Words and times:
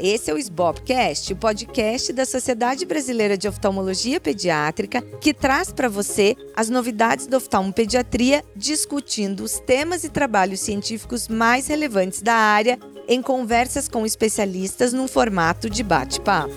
Esse 0.00 0.30
é 0.30 0.34
o 0.34 0.38
SBOPcast, 0.38 1.32
o 1.32 1.36
podcast 1.36 2.12
da 2.12 2.24
Sociedade 2.24 2.86
Brasileira 2.86 3.36
de 3.36 3.48
Oftalmologia 3.48 4.20
Pediátrica, 4.20 5.02
que 5.20 5.34
traz 5.34 5.72
para 5.72 5.88
você 5.88 6.36
as 6.56 6.68
novidades 6.68 7.26
da 7.26 7.36
oftalmopediatria, 7.36 8.44
discutindo 8.54 9.42
os 9.42 9.58
temas 9.58 10.04
e 10.04 10.08
trabalhos 10.08 10.60
científicos 10.60 11.28
mais 11.28 11.66
relevantes 11.66 12.22
da 12.22 12.34
área 12.34 12.78
em 13.08 13.20
conversas 13.20 13.88
com 13.88 14.06
especialistas 14.06 14.92
num 14.92 15.08
formato 15.08 15.68
de 15.68 15.82
bate-papo. 15.82 16.54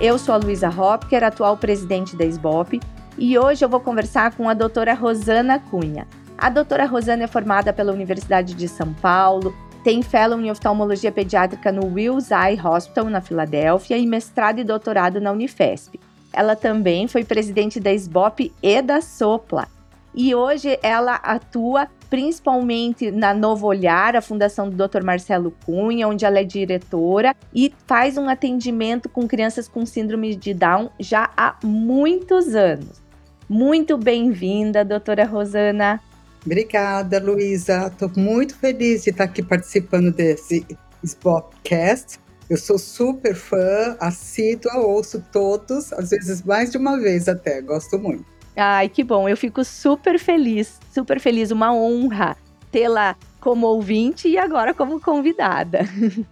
Eu 0.00 0.18
sou 0.18 0.34
a 0.34 0.38
Luísa 0.38 0.68
Hopker, 0.68 1.24
atual 1.24 1.56
presidente 1.56 2.16
da 2.16 2.24
SBOP, 2.24 2.80
e 3.16 3.38
hoje 3.38 3.64
eu 3.64 3.68
vou 3.68 3.80
conversar 3.80 4.36
com 4.36 4.48
a 4.48 4.54
doutora 4.54 4.92
Rosana 4.92 5.58
Cunha. 5.58 6.06
A 6.36 6.50
doutora 6.50 6.84
Rosana 6.84 7.24
é 7.24 7.26
formada 7.26 7.72
pela 7.72 7.92
Universidade 7.92 8.54
de 8.54 8.68
São 8.68 8.92
Paulo, 8.94 9.54
tem 9.84 10.02
fellow 10.02 10.40
em 10.40 10.50
oftalmologia 10.50 11.12
pediátrica 11.12 11.70
no 11.70 11.86
Wills 11.86 12.32
Eye 12.32 12.58
Hospital, 12.60 13.04
na 13.06 13.20
Filadélfia, 13.20 13.98
e 13.98 14.06
mestrado 14.06 14.58
e 14.58 14.64
doutorado 14.64 15.20
na 15.20 15.30
Unifesp. 15.30 16.00
Ela 16.32 16.56
também 16.56 17.06
foi 17.06 17.22
presidente 17.22 17.78
da 17.78 17.92
SBOP 17.92 18.52
e 18.62 18.82
da 18.82 19.00
SOPLA. 19.00 19.68
E 20.14 20.34
hoje 20.34 20.78
ela 20.82 21.16
atua 21.16 21.88
principalmente 22.08 23.10
na 23.10 23.34
Novo 23.34 23.66
Olhar, 23.66 24.16
a 24.16 24.22
fundação 24.22 24.70
do 24.70 24.88
Dr. 24.88 25.02
Marcelo 25.02 25.52
Cunha, 25.66 26.08
onde 26.08 26.24
ela 26.24 26.38
é 26.38 26.44
diretora 26.44 27.34
e 27.52 27.72
faz 27.86 28.16
um 28.16 28.28
atendimento 28.28 29.08
com 29.08 29.26
crianças 29.26 29.68
com 29.68 29.84
síndrome 29.84 30.34
de 30.34 30.54
Down 30.54 30.90
já 30.98 31.30
há 31.36 31.56
muitos 31.62 32.54
anos. 32.54 33.02
Muito 33.48 33.98
bem-vinda, 33.98 34.84
doutora 34.84 35.24
Rosana. 35.24 36.00
Obrigada, 36.44 37.18
Luísa. 37.18 37.86
Estou 37.86 38.10
muito 38.16 38.56
feliz 38.56 39.04
de 39.04 39.10
estar 39.10 39.24
aqui 39.24 39.42
participando 39.42 40.12
desse 40.12 40.66
Spotcast. 41.02 42.18
Eu 42.48 42.58
sou 42.58 42.78
super 42.78 43.34
fã, 43.34 43.96
assídua, 43.98 44.76
ouço 44.76 45.24
todos, 45.32 45.92
às 45.94 46.10
vezes 46.10 46.42
mais 46.42 46.70
de 46.70 46.76
uma 46.76 47.00
vez 47.00 47.26
até, 47.28 47.62
gosto 47.62 47.98
muito. 47.98 48.24
Ai, 48.54 48.88
que 48.88 49.02
bom, 49.02 49.28
eu 49.28 49.36
fico 49.36 49.64
super 49.64 50.18
feliz, 50.18 50.78
super 50.92 51.18
feliz, 51.18 51.50
uma 51.50 51.74
honra 51.74 52.36
tê-la 52.70 53.16
como 53.40 53.66
ouvinte 53.66 54.28
e 54.28 54.36
agora 54.36 54.74
como 54.74 55.00
convidada. 55.00 55.80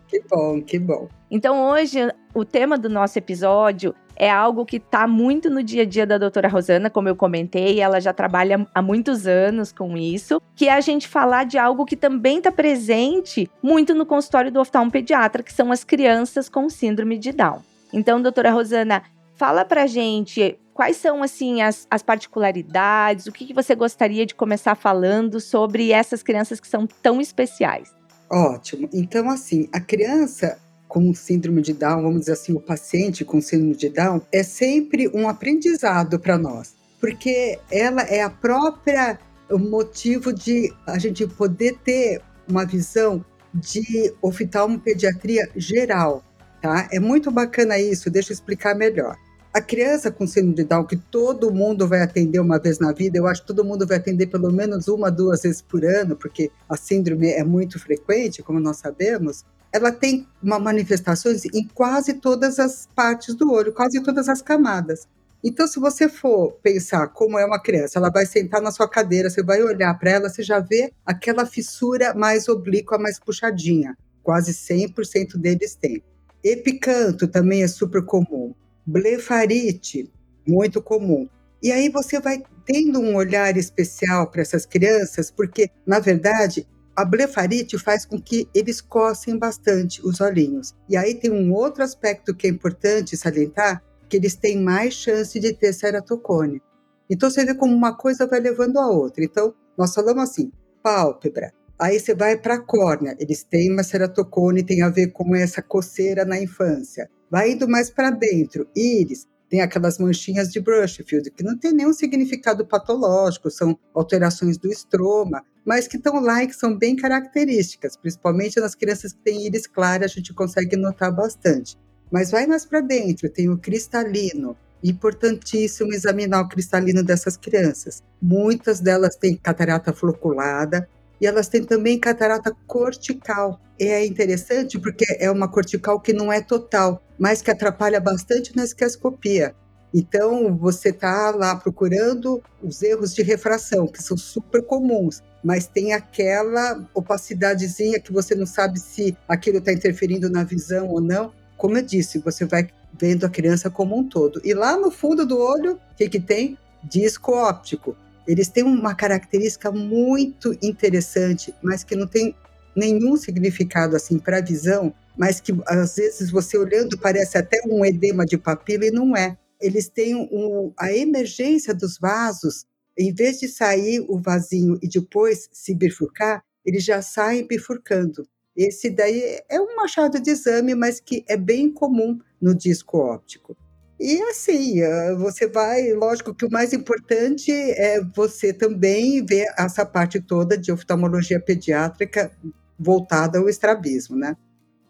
Que 0.09 0.21
bom, 0.29 0.61
que 0.61 0.79
bom. 0.79 1.09
Então 1.31 1.71
hoje 1.71 1.99
o 2.35 2.45
tema 2.45 2.77
do 2.77 2.89
nosso 2.89 3.19
episódio 3.19 3.95
é 4.23 4.31
algo 4.31 4.65
que 4.65 4.77
está 4.77 5.05
muito 5.09 5.51
no 5.51 5.65
dia 5.65 5.83
a 5.83 5.85
dia 5.85 6.07
da 6.07 6.17
doutora 6.17 6.47
Rosana, 6.47 6.89
como 6.89 7.09
eu 7.09 7.17
comentei, 7.17 7.81
ela 7.81 8.01
já 8.01 8.13
trabalha 8.13 8.65
há 8.73 8.81
muitos 8.81 9.27
anos 9.27 9.73
com 9.73 9.97
isso, 9.97 10.41
que 10.55 10.69
é 10.69 10.73
a 10.73 10.81
gente 10.81 11.09
falar 11.09 11.43
de 11.43 11.59
algo 11.59 11.85
que 11.85 11.97
também 11.97 12.39
está 12.39 12.53
presente 12.53 13.51
muito 13.61 13.93
no 13.97 14.07
consultório 14.07 14.53
do 14.53 14.61
oftalmopediatra, 14.61 15.43
que 15.43 15.53
são 15.53 15.73
as 15.73 15.83
crianças 15.83 16.49
com 16.49 16.71
síndrome 16.71 17.19
de 17.19 17.33
Down. 17.33 17.63
Então, 17.93 18.23
doutora 18.23 18.53
Rosana, 18.53 19.03
fala 19.35 19.65
pra 19.65 19.89
gente 19.89 20.57
quais 20.73 20.99
são 20.99 21.21
assim 21.21 21.61
as, 21.61 21.89
as 21.91 22.01
particularidades, 22.01 23.27
o 23.27 23.33
que, 23.33 23.45
que 23.45 23.53
você 23.53 23.75
gostaria 23.75 24.25
de 24.25 24.37
começar 24.37 24.77
falando 24.77 25.41
sobre 25.41 25.91
essas 25.91 26.23
crianças 26.23 26.61
que 26.61 26.69
são 26.69 26.87
tão 26.87 27.21
especiais. 27.21 27.93
Ótimo. 28.31 28.89
Então, 28.93 29.29
assim, 29.29 29.69
a 29.73 29.81
criança 29.81 30.61
com 30.93 31.15
síndrome 31.15 31.63
de 31.63 31.73
Down, 31.73 32.03
vamos 32.03 32.21
dizer 32.21 32.33
assim, 32.33 32.53
o 32.53 32.61
paciente 32.61 33.25
com 33.25 33.41
síndrome 33.41 33.75
de 33.75 33.89
Down, 33.89 34.21
é 34.31 34.43
sempre 34.43 35.09
um 35.09 35.27
aprendizado 35.27 36.21
para 36.21 36.37
nós, 36.37 36.75
porque 37.01 37.59
ela 37.71 38.03
é 38.03 38.21
a 38.21 38.29
própria 38.29 39.19
motivo 39.51 40.35
de 40.35 40.71
a 40.87 40.99
gente 40.99 41.27
poder 41.27 41.79
ter 41.83 42.21
uma 42.47 42.67
visão 42.67 43.25
de 43.55 44.13
oftalmopediatria 44.21 45.49
geral, 45.57 46.23
tá? 46.61 46.87
É 46.93 47.01
muito 47.01 47.31
bacana 47.31 47.79
isso, 47.79 48.11
deixa 48.11 48.33
eu 48.33 48.35
explicar 48.35 48.75
melhor. 48.75 49.17
A 49.55 49.63
criança 49.63 50.11
com 50.11 50.27
síndrome 50.27 50.57
de 50.57 50.65
Down, 50.65 50.85
que 50.85 50.97
todo 50.97 51.53
mundo 51.53 51.89
vai 51.89 52.03
atender 52.03 52.39
uma 52.39 52.59
vez 52.59 52.79
na 52.79 52.93
vida, 52.93 53.17
eu 53.17 53.27
acho 53.27 53.41
que 53.41 53.47
todo 53.47 53.65
mundo 53.65 53.87
vai 53.87 53.97
atender 53.97 54.27
pelo 54.27 54.53
menos 54.53 54.89
uma, 54.89 55.11
duas 55.11 55.41
vezes 55.41 55.63
por 55.63 55.87
ano, 55.87 56.17
porque 56.17 56.51
a 56.69 56.77
síndrome 56.77 57.31
é 57.31 57.45
muito 57.45 57.79
frequente, 57.79 58.43
como 58.43 58.61
nós 58.61 58.77
sabemos 58.77 59.43
ela 59.73 59.91
tem 59.91 60.27
uma 60.43 60.59
manifestações 60.59 61.45
em 61.47 61.67
quase 61.69 62.15
todas 62.15 62.59
as 62.59 62.89
partes 62.95 63.35
do 63.35 63.51
olho, 63.51 63.73
quase 63.73 64.03
todas 64.03 64.29
as 64.29 64.43
camadas. 64.43 65.09
Então, 65.45 65.67
se 65.67 65.81
você 65.81 66.09
for 66.09 66.53
pensar 66.63 67.09
como 67.09 67.37
é 67.39 67.45
uma 67.45 67.61
criança, 67.61 67.99
ela 67.99 68.11
vai 68.11 68.25
sentar 68.25 68.61
na 68.63 68.71
sua 68.71 68.89
cadeira, 68.89 69.29
você 69.29 69.43
vai 69.43 69.61
olhar 69.63 69.93
para 69.99 70.11
ela, 70.11 70.29
você 70.29 70.43
já 70.43 70.61
vê 70.61 70.93
aquela 71.05 71.45
fissura 71.45 72.15
mais 72.15 72.49
oblíqua, 72.49 72.99
mais 72.99 73.19
puxadinha. 73.19 73.97
Quase 74.23 74.53
100% 74.53 75.37
deles 75.37 75.75
têm. 75.75 76.01
Epicanto 76.45 77.27
também 77.27 77.65
é 77.65 77.69
super 77.69 78.05
comum. 78.05 78.55
Blefarite, 78.87 80.13
muito 80.47 80.81
comum. 80.81 81.29
E 81.61 81.73
aí 81.73 81.89
você 81.89 82.21
vai 82.21 82.43
tendo 82.65 83.01
um 83.01 83.17
olhar 83.17 83.57
especial 83.57 84.31
para 84.31 84.43
essas 84.43 84.65
crianças, 84.65 85.31
porque, 85.31 85.71
na 85.85 85.99
verdade, 85.99 86.67
a 86.95 87.05
blefarite 87.05 87.79
faz 87.79 88.05
com 88.05 88.21
que 88.21 88.49
eles 88.55 88.81
cocem 88.81 89.39
bastante 89.39 90.05
os 90.07 90.21
olhinhos. 90.21 90.75
E 90.89 90.97
aí 90.97 91.15
tem 91.15 91.31
um 91.31 91.53
outro 91.53 91.83
aspecto 91.83 92.35
que 92.35 92.47
é 92.47 92.51
importante 92.51 93.17
salientar, 93.17 93.83
que 94.09 94.17
eles 94.17 94.35
têm 94.35 94.63
mais 94.63 94.95
chance 94.95 95.39
de 95.41 95.53
ter 95.55 95.73
ceratocone. 95.73 96.61
Então 97.09 97.31
você 97.31 97.45
vê 97.45 97.55
como 97.55 97.75
uma 97.75 97.97
coisa 97.97 98.27
vai 98.27 98.41
levando 98.41 98.79
a 98.79 98.89
outra. 98.89 99.25
Então, 99.25 99.55
nós 99.77 99.95
falamos 99.95 100.23
assim, 100.23 100.53
pálpebra. 100.83 101.53
Aí 101.79 101.99
você 101.99 102.15
vai 102.15 102.37
para 102.37 102.55
a 102.55 102.61
córnea, 102.61 103.17
eles 103.19 103.43
têm 103.43 103.73
uma 103.73 103.83
ceratocone, 103.83 104.63
tem 104.63 104.83
a 104.83 104.89
ver 104.89 105.09
com 105.09 105.35
essa 105.35 105.61
coceira 105.61 106.25
na 106.25 106.41
infância. 106.41 107.11
Vai 107.31 107.53
indo 107.53 107.67
mais 107.67 107.91
para 107.91 108.11
dentro, 108.11 108.69
íris, 108.77 109.27
tem 109.53 109.61
aquelas 109.61 109.99
manchinhas 109.99 110.51
de 110.51 110.59
Brushfield, 110.59 111.31
que 111.31 111.43
não 111.43 111.59
tem 111.59 111.75
nenhum 111.75 111.93
significado 111.93 112.65
patológico, 112.65 113.51
são 113.51 113.79
alterações 113.93 114.57
do 114.57 114.67
estroma, 114.73 115.45
mas 115.63 115.87
que 115.87 115.99
estão 115.99 116.19
lá 116.21 116.43
e 116.43 116.47
que 116.47 116.55
são 116.55 116.75
bem 116.75 116.97
características, 116.97 117.95
principalmente 117.95 118.59
nas 118.59 118.75
crianças 118.75 119.13
que 119.13 119.19
têm 119.19 119.45
íris 119.45 119.67
clara, 119.67 120.07
a 120.07 120.09
gente 120.09 120.33
consegue 120.33 120.75
notar 120.75 121.15
bastante. 121.15 121.77
Mas 122.11 122.31
vai 122.31 122.47
mais 122.47 122.65
para 122.65 122.81
dentro, 122.81 123.29
tem 123.29 123.51
o 123.51 123.59
cristalino, 123.59 124.57
importantíssimo 124.83 125.93
examinar 125.93 126.41
o 126.41 126.49
cristalino 126.49 127.05
dessas 127.05 127.37
crianças. 127.37 128.03
Muitas 128.23 128.81
delas 128.81 129.17
têm 129.17 129.37
catarata 129.37 129.93
floculada, 129.93 130.89
e 131.23 131.27
elas 131.27 131.47
têm 131.47 131.63
também 131.63 132.01
catarata 132.01 132.53
cortical. 132.67 133.61
É 133.79 134.05
interessante 134.05 134.77
porque 134.77 135.05
é 135.21 135.31
uma 135.31 135.47
cortical 135.47 136.01
que 136.01 136.13
não 136.13 136.33
é 136.33 136.41
total, 136.41 137.01
mas 137.17 137.41
que 137.41 137.49
atrapalha 137.49 138.01
bastante 138.01 138.57
na 138.57 138.65
esquiascopia. 138.65 139.55
Então, 139.95 140.57
você 140.57 140.89
está 140.89 141.31
lá 141.31 141.55
procurando 141.55 142.43
os 142.61 142.83
erros 142.83 143.15
de 143.15 143.23
refração, 143.23 143.87
que 143.87 144.03
são 144.03 144.17
super 144.17 144.65
comuns, 144.65 145.23
mas 145.45 145.69
tem 145.69 145.93
aquela 145.93 146.85
opacidadezinha 146.93 148.01
que 148.01 148.13
você 148.13 148.35
não 148.35 148.47
sabe 148.47 148.81
se 148.81 149.17
aquilo 149.29 149.59
está 149.59 149.73
interferindo 149.73 150.29
na 150.29 150.43
visão 150.43 150.89
ou 150.89 151.01
não. 151.01 151.33
Como 151.57 151.79
eu 151.79 151.83
disse, 151.83 152.19
você 152.19 152.45
vai 152.45 152.69
vendo 152.99 153.25
a 153.25 153.31
criança 153.31 153.71
como 153.71 153.97
um 153.97 154.09
todo. 154.09 154.41
E 154.43 154.55
lá 154.55 154.77
no 154.77 154.91
fundo 154.91 155.25
do 155.25 155.39
olho, 155.39 155.75
o 155.75 155.95
que, 155.95 156.09
que 156.09 156.19
tem? 156.21 156.59
Disco 156.83 157.33
óptico 157.33 157.97
eles 158.27 158.49
têm 158.49 158.65
uma 158.65 158.95
característica 158.95 159.71
muito 159.71 160.57
interessante, 160.63 161.55
mas 161.63 161.83
que 161.83 161.97
não 161.97 162.07
tem 162.07 162.35
nenhum 162.75 163.17
significado 163.17 163.97
assim 163.97 164.19
para 164.19 164.39
a 164.39 164.43
visão, 164.43 164.95
mas 165.17 165.41
que 165.41 165.53
às 165.67 165.97
vezes 165.97 166.31
você 166.31 166.57
olhando 166.57 166.99
parece 166.99 167.37
até 167.37 167.61
um 167.67 167.85
edema 167.85 168.25
de 168.25 168.39
papila 168.39 168.87
e 168.87 168.91
não 168.91 169.17
é. 169.17 169.37
Eles 169.61 169.89
têm 169.89 170.15
um, 170.15 170.73
a 170.79 170.93
emergência 170.93 171.75
dos 171.75 171.99
vasos, 171.99 172.67
em 172.99 173.13
vez 173.13 173.39
de 173.39 173.49
sair 173.49 174.05
o 174.09 174.19
vasinho 174.19 174.79
e 174.83 174.89
depois 174.89 175.49
se 175.53 175.75
bifurcar, 175.75 176.43
eles 176.65 176.85
já 176.85 177.01
saem 177.03 177.47
bifurcando. 177.47 178.27
Esse 178.57 178.91
daí 178.91 179.41
é 179.49 179.61
um 179.61 179.77
machado 179.77 180.21
de 180.21 180.31
exame, 180.31 180.75
mas 180.75 181.01
que 181.01 181.25
é 181.27 181.37
bem 181.37 181.73
comum 181.73 182.19
no 182.41 182.55
disco 182.55 182.99
óptico. 182.99 183.57
E 184.05 184.21
assim, 184.23 184.81
você 185.17 185.47
vai, 185.47 185.93
lógico 185.93 186.35
que 186.35 186.45
o 186.45 186.51
mais 186.51 186.73
importante 186.73 187.53
é 187.53 188.01
você 188.03 188.53
também 188.53 189.25
ver 189.25 189.47
essa 189.57 189.87
parte 189.87 190.21
toda 190.21 190.59
de 190.59 190.73
oftalmologia 190.73 191.39
pediátrica 191.39 192.33
voltada 192.77 193.39
ao 193.39 193.49
estrabismo, 193.49 194.17
né? 194.17 194.37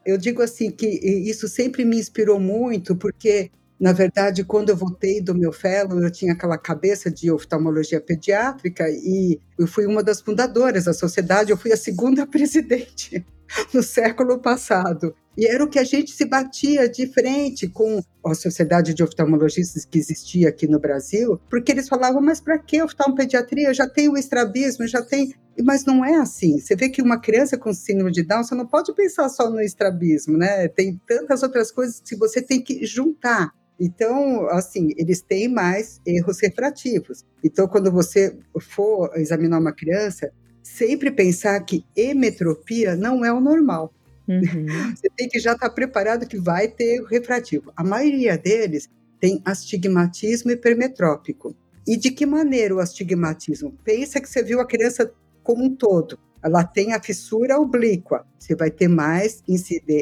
Eu 0.06 0.16
digo 0.16 0.40
assim 0.40 0.70
que 0.70 0.86
isso 0.86 1.46
sempre 1.46 1.84
me 1.84 1.98
inspirou 1.98 2.40
muito, 2.40 2.96
porque 2.96 3.50
na 3.78 3.92
verdade, 3.92 4.44
quando 4.44 4.70
eu 4.70 4.76
voltei 4.76 5.20
do 5.20 5.34
meu 5.34 5.52
fellow, 5.52 6.02
eu 6.02 6.10
tinha 6.10 6.32
aquela 6.32 6.56
cabeça 6.56 7.10
de 7.10 7.30
oftalmologia 7.30 8.00
pediátrica 8.00 8.88
e 8.88 9.38
eu 9.58 9.66
fui 9.66 9.84
uma 9.84 10.02
das 10.02 10.22
fundadoras 10.22 10.84
da 10.84 10.94
sociedade, 10.94 11.50
eu 11.50 11.58
fui 11.58 11.70
a 11.70 11.76
segunda 11.76 12.24
presidente 12.26 13.22
no 13.72 13.82
século 13.82 14.38
passado. 14.38 15.14
E 15.36 15.46
era 15.46 15.64
o 15.64 15.68
que 15.68 15.78
a 15.78 15.84
gente 15.84 16.10
se 16.12 16.26
batia 16.26 16.88
de 16.88 17.06
frente 17.06 17.66
com 17.66 18.00
a 18.24 18.34
sociedade 18.34 18.92
de 18.92 19.02
oftalmologistas 19.02 19.84
que 19.84 19.98
existia 19.98 20.48
aqui 20.48 20.68
no 20.68 20.78
Brasil, 20.78 21.40
porque 21.48 21.72
eles 21.72 21.88
falavam, 21.88 22.20
mas 22.20 22.40
para 22.40 22.58
que 22.58 22.82
oftalmopediatria? 22.82 23.72
Já 23.72 23.88
tem 23.88 24.08
o 24.08 24.16
estrabismo, 24.16 24.86
já 24.86 25.02
tem 25.02 25.32
Mas 25.64 25.84
não 25.84 26.04
é 26.04 26.16
assim. 26.16 26.58
Você 26.58 26.76
vê 26.76 26.88
que 26.88 27.02
uma 27.02 27.20
criança 27.20 27.58
com 27.58 27.72
síndrome 27.72 28.12
de 28.12 28.22
Down, 28.22 28.44
você 28.44 28.54
não 28.54 28.66
pode 28.66 28.94
pensar 28.94 29.28
só 29.28 29.50
no 29.50 29.60
estrabismo, 29.60 30.36
né? 30.36 30.68
Tem 30.68 31.00
tantas 31.06 31.42
outras 31.42 31.70
coisas 31.70 32.00
que 32.00 32.16
você 32.16 32.40
tem 32.40 32.62
que 32.62 32.84
juntar. 32.86 33.50
Então, 33.78 34.48
assim, 34.48 34.88
eles 34.96 35.20
têm 35.20 35.48
mais 35.48 36.00
erros 36.06 36.40
refrativos. 36.40 37.24
Então, 37.42 37.66
quando 37.66 37.90
você 37.90 38.38
for 38.60 39.10
examinar 39.16 39.58
uma 39.58 39.72
criança, 39.72 40.30
sempre 40.62 41.10
pensar 41.10 41.58
que 41.60 41.84
hemetropia 41.96 42.94
não 42.96 43.24
é 43.24 43.32
o 43.32 43.40
normal. 43.40 43.92
Uhum. 44.28 44.66
Você 44.94 45.08
tem 45.16 45.28
que 45.28 45.38
já 45.38 45.52
estar 45.52 45.70
preparado 45.70 46.26
que 46.26 46.38
vai 46.38 46.68
ter 46.68 47.02
refrativo. 47.04 47.72
A 47.76 47.82
maioria 47.82 48.38
deles 48.38 48.88
tem 49.20 49.42
astigmatismo 49.44 50.50
hipermetrópico. 50.50 51.56
E 51.86 51.96
de 51.96 52.10
que 52.10 52.24
maneira 52.24 52.74
o 52.74 52.78
astigmatismo? 52.78 53.76
Pensa 53.84 54.20
que 54.20 54.28
você 54.28 54.42
viu 54.42 54.60
a 54.60 54.66
criança 54.66 55.12
como 55.42 55.64
um 55.64 55.74
todo. 55.74 56.18
Ela 56.42 56.64
tem 56.64 56.92
a 56.92 57.00
fissura 57.00 57.58
oblíqua. 57.58 58.24
Você 58.38 58.54
vai 58.54 58.70
ter 58.70 58.88
mais 58.88 59.42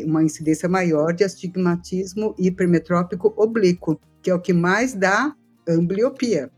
uma 0.05 0.23
incidência 0.23 0.69
maior 0.69 1.13
de 1.13 1.25
astigmatismo 1.25 2.35
hipermetrópico 2.39 3.33
oblíquo, 3.37 4.01
que 4.23 4.31
é 4.31 4.35
o 4.35 4.41
que 4.41 4.53
mais 4.53 4.95
dá 4.95 5.35
ambliopia. 5.69 6.51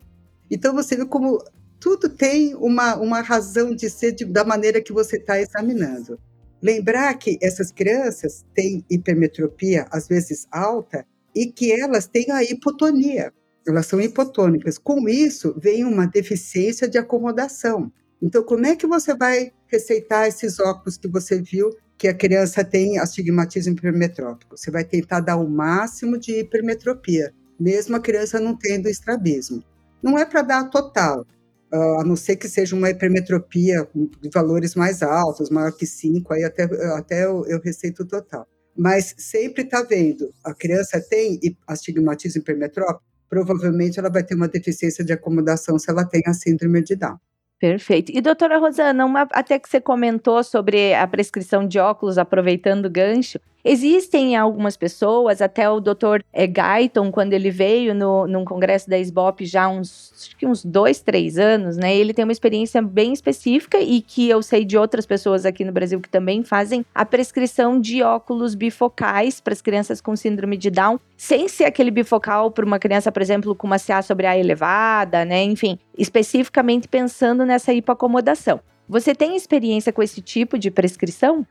Então 0.51 0.75
você 0.75 0.97
vê 0.97 1.05
como 1.05 1.39
tudo 1.82 2.08
tem 2.08 2.55
uma, 2.55 2.94
uma 2.94 3.20
razão 3.20 3.75
de 3.75 3.90
ser 3.90 4.12
de, 4.12 4.25
da 4.25 4.44
maneira 4.44 4.81
que 4.81 4.93
você 4.93 5.17
está 5.17 5.40
examinando. 5.40 6.17
Lembrar 6.62 7.12
que 7.14 7.37
essas 7.43 7.73
crianças 7.73 8.46
têm 8.55 8.84
hipermetropia, 8.88 9.88
às 9.90 10.06
vezes 10.06 10.46
alta, 10.52 11.05
e 11.34 11.46
que 11.46 11.73
elas 11.73 12.06
têm 12.06 12.31
a 12.31 12.44
hipotonia. 12.44 13.32
Elas 13.67 13.87
são 13.87 14.00
hipotônicas. 14.00 14.79
Com 14.79 15.08
isso, 15.08 15.58
vem 15.58 15.84
uma 15.84 16.06
deficiência 16.06 16.87
de 16.87 16.99
acomodação. 16.99 17.93
Então, 18.23 18.44
como 18.44 18.64
é 18.64 18.76
que 18.76 18.87
você 18.87 19.12
vai 19.12 19.52
receitar 19.67 20.29
esses 20.29 20.61
óculos 20.61 20.96
que 20.96 21.08
você 21.08 21.43
viu 21.43 21.69
que 21.99 22.06
a 22.06 22.14
criança 22.14 22.62
tem 22.62 23.00
astigmatismo 23.00 23.73
hipermetrópico? 23.73 24.56
Você 24.56 24.70
vai 24.70 24.84
tentar 24.84 25.19
dar 25.19 25.37
o 25.37 25.50
máximo 25.50 26.17
de 26.17 26.38
hipermetropia, 26.38 27.34
mesmo 27.58 27.96
a 27.96 28.00
criança 28.00 28.38
não 28.38 28.56
tendo 28.56 28.88
estrabismo. 28.88 29.64
Não 30.00 30.17
é 30.17 30.25
para 30.25 30.43
dar 30.43 30.70
total, 30.70 31.26
uh, 31.73 32.01
a 32.01 32.05
não 32.05 32.17
ser 32.17 32.37
que 32.37 32.49
seja 32.49 32.77
uma 32.77 32.91
hipermetropia 32.91 33.89
de 33.95 34.29
valores 34.33 34.75
mais 34.75 35.03
altos, 35.03 35.51
maior 35.51 35.73
que 35.73 35.87
5, 35.87 36.33
aí 36.33 36.45
até, 36.45 36.65
até 36.97 37.25
eu, 37.25 37.45
eu 37.47 37.61
receito 37.61 38.05
total. 38.05 38.47
Mas 38.77 39.15
sempre 39.19 39.65
está 39.65 39.83
vendo, 39.83 40.31
a 40.45 40.55
criança 40.55 41.01
tem 41.01 41.39
astigmatismo 41.67 42.41
hipermetrópico, 42.41 43.05
provavelmente 43.29 43.99
ela 43.99 44.11
vai 44.11 44.23
ter 44.23 44.35
uma 44.35 44.49
deficiência 44.49 45.05
de 45.05 45.13
acomodação 45.13 45.79
se 45.79 45.91
ela 45.91 46.05
tem 46.05 46.23
a 46.27 46.35
síndrome 46.35 46.83
de 46.83 46.97
Down. 46.97 47.19
Perfeito. 47.59 48.11
E 48.13 48.21
doutora 48.21 48.59
Rosana, 48.59 49.07
uma, 49.07 49.23
até 49.31 49.57
que 49.57 49.69
você 49.69 49.81
comentou 49.81 50.43
sobre 50.43 50.95
a 50.95 51.07
prescrição 51.07 51.67
de 51.67 51.79
óculos, 51.79 52.19
aproveitando 52.19 52.87
o 52.87 52.91
gancho, 52.91 53.39
Existem 53.64 54.37
algumas 54.37 54.76
pessoas, 54.76 55.41
até 55.41 55.70
o 55.70 55.79
Dr. 55.79 56.20
Eh, 56.32 56.49
Guyton, 56.49 57.12
quando 57.12 57.32
ele 57.32 57.49
veio 57.49 57.94
no, 57.94 58.26
num 58.26 58.44
congresso 58.44 58.91
da 58.91 58.99
SBOP 58.99 59.47
já 59.47 59.69
uns, 59.69 60.12
acho 60.17 60.37
que 60.37 60.44
uns 60.44 60.64
dois, 60.64 61.00
três 61.00 61.38
anos, 61.38 61.76
né? 61.76 61.94
Ele 61.94 62.12
tem 62.12 62.25
uma 62.25 62.32
experiência 62.32 62.82
bem 62.82 63.12
específica 63.12 63.79
e 63.79 64.00
que 64.00 64.29
eu 64.29 64.43
sei 64.43 64.64
de 64.64 64.76
outras 64.76 65.06
pessoas 65.06 65.47
aqui 65.47 65.64
no 65.64 65.70
Brasil 65.70 66.00
que 66.00 66.09
também 66.09 66.43
fazem 66.43 66.85
a 66.93 67.05
prescrição 67.05 67.81
de 67.81 68.03
óculos 68.03 68.56
bifocais 68.56 69.41
para 69.41 69.53
as 69.53 69.62
crianças 69.62 70.00
com 70.00 70.17
síndrome 70.17 70.56
de 70.56 70.69
Down, 70.69 70.99
sem 71.17 71.47
ser 71.47 71.65
aquele 71.65 71.93
bifocal 71.93 72.50
para 72.50 72.67
uma 72.67 72.81
criança, 72.81 73.12
por 73.12 73.23
exemplo, 73.23 73.55
com 73.55 73.69
uma 73.69 73.79
CA 73.79 74.03
sobre 74.03 74.26
A 74.26 74.37
elevada, 74.37 75.25
né? 75.25 75.41
Enfim, 75.44 75.79
especificamente 75.97 76.88
pensando 76.88 77.47
nessa 77.47 77.73
hipoacomodação. 77.73 78.61
Você 78.88 79.15
tem 79.15 79.37
experiência 79.37 79.93
com 79.93 80.03
esse 80.03 80.20
tipo 80.20 80.58
de 80.58 80.69
prescrição? 80.69 81.47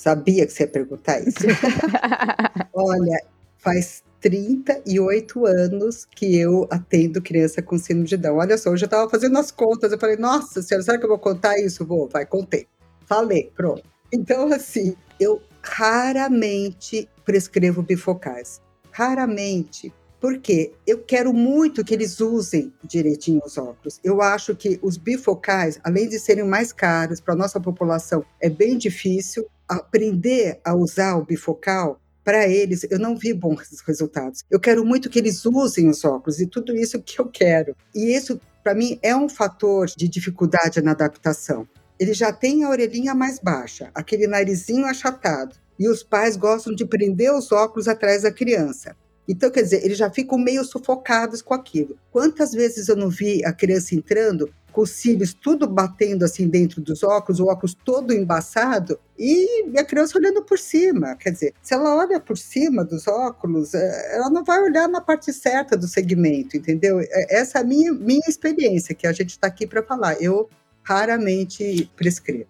Sabia 0.00 0.46
que 0.46 0.52
você 0.54 0.62
ia 0.62 0.66
perguntar 0.66 1.20
isso. 1.20 1.40
Olha, 2.72 3.22
faz 3.58 4.02
38 4.22 5.44
anos 5.44 6.06
que 6.06 6.38
eu 6.38 6.66
atendo 6.70 7.20
criança 7.20 7.60
com 7.60 7.76
síndrome 7.76 8.08
de 8.08 8.16
Down. 8.16 8.38
Olha 8.38 8.56
só, 8.56 8.70
eu 8.70 8.78
já 8.78 8.86
estava 8.86 9.10
fazendo 9.10 9.36
as 9.36 9.50
contas. 9.50 9.92
Eu 9.92 9.98
falei, 9.98 10.16
nossa 10.16 10.62
senhora, 10.62 10.82
será 10.82 10.96
que 10.96 11.04
eu 11.04 11.08
vou 11.10 11.18
contar 11.18 11.58
isso? 11.58 11.84
Vou, 11.84 12.08
vai, 12.08 12.24
contei. 12.24 12.66
Falei, 13.04 13.52
pronto. 13.54 13.82
Então, 14.10 14.50
assim, 14.50 14.96
eu 15.20 15.42
raramente 15.62 17.06
prescrevo 17.22 17.82
bifocais. 17.82 18.58
Raramente. 18.90 19.92
Porque 20.18 20.72
eu 20.86 21.00
quero 21.02 21.34
muito 21.34 21.84
que 21.84 21.92
eles 21.92 22.20
usem 22.20 22.72
direitinho 22.82 23.42
os 23.44 23.58
óculos. 23.58 24.00
Eu 24.02 24.22
acho 24.22 24.56
que 24.56 24.78
os 24.80 24.96
bifocais, 24.96 25.78
além 25.84 26.08
de 26.08 26.18
serem 26.18 26.44
mais 26.44 26.72
caros 26.72 27.20
para 27.20 27.34
a 27.34 27.36
nossa 27.36 27.60
população, 27.60 28.24
é 28.40 28.48
bem 28.48 28.78
difícil 28.78 29.46
aprender 29.70 30.60
a 30.64 30.74
usar 30.74 31.16
o 31.16 31.24
bifocal, 31.24 32.00
para 32.22 32.46
eles, 32.46 32.86
eu 32.90 32.98
não 32.98 33.16
vi 33.16 33.32
bons 33.32 33.80
resultados. 33.86 34.44
Eu 34.50 34.60
quero 34.60 34.84
muito 34.84 35.08
que 35.08 35.18
eles 35.18 35.44
usem 35.46 35.88
os 35.88 36.04
óculos 36.04 36.40
e 36.40 36.46
tudo 36.46 36.76
isso 36.76 37.00
que 37.00 37.18
eu 37.20 37.26
quero. 37.26 37.74
E 37.94 38.14
isso, 38.14 38.40
para 38.62 38.74
mim, 38.74 38.98
é 39.02 39.16
um 39.16 39.28
fator 39.28 39.86
de 39.86 40.06
dificuldade 40.06 40.82
na 40.82 40.90
adaptação. 40.90 41.66
Ele 41.98 42.12
já 42.12 42.32
tem 42.32 42.64
a 42.64 42.70
orelhinha 42.70 43.14
mais 43.14 43.38
baixa, 43.38 43.90
aquele 43.94 44.26
narizinho 44.26 44.86
achatado, 44.86 45.56
e 45.78 45.88
os 45.88 46.02
pais 46.02 46.36
gostam 46.36 46.74
de 46.74 46.84
prender 46.84 47.32
os 47.32 47.50
óculos 47.52 47.88
atrás 47.88 48.22
da 48.22 48.30
criança. 48.30 48.94
Então, 49.26 49.50
quer 49.50 49.62
dizer, 49.62 49.84
eles 49.84 49.96
já 49.96 50.10
ficam 50.10 50.36
meio 50.36 50.64
sufocados 50.64 51.40
com 51.40 51.54
aquilo. 51.54 51.96
Quantas 52.10 52.52
vezes 52.52 52.88
eu 52.88 52.96
não 52.96 53.08
vi 53.08 53.44
a 53.44 53.52
criança 53.52 53.94
entrando 53.94 54.52
com 54.70 54.82
os 54.82 54.90
cílios 54.90 55.34
tudo 55.34 55.66
batendo 55.66 56.24
assim 56.24 56.48
dentro 56.48 56.80
dos 56.80 57.02
óculos, 57.02 57.40
o 57.40 57.46
óculos 57.46 57.74
todo 57.74 58.12
embaçado, 58.12 58.98
e 59.18 59.78
a 59.78 59.84
criança 59.84 60.18
olhando 60.18 60.42
por 60.42 60.58
cima. 60.58 61.14
Quer 61.16 61.30
dizer, 61.30 61.54
se 61.62 61.74
ela 61.74 61.96
olha 61.96 62.18
por 62.18 62.38
cima 62.38 62.84
dos 62.84 63.06
óculos, 63.06 63.74
é, 63.74 64.16
ela 64.16 64.30
não 64.30 64.42
vai 64.44 64.62
olhar 64.62 64.88
na 64.88 65.00
parte 65.00 65.32
certa 65.32 65.76
do 65.76 65.86
segmento, 65.86 66.56
entendeu? 66.56 67.00
É, 67.00 67.38
essa 67.40 67.58
é 67.58 67.60
a 67.60 67.64
minha, 67.64 67.92
minha 67.92 68.26
experiência, 68.26 68.94
que 68.94 69.06
a 69.06 69.12
gente 69.12 69.30
está 69.30 69.46
aqui 69.46 69.66
para 69.66 69.82
falar. 69.82 70.20
Eu 70.22 70.48
raramente 70.82 71.90
prescrevo. 71.96 72.46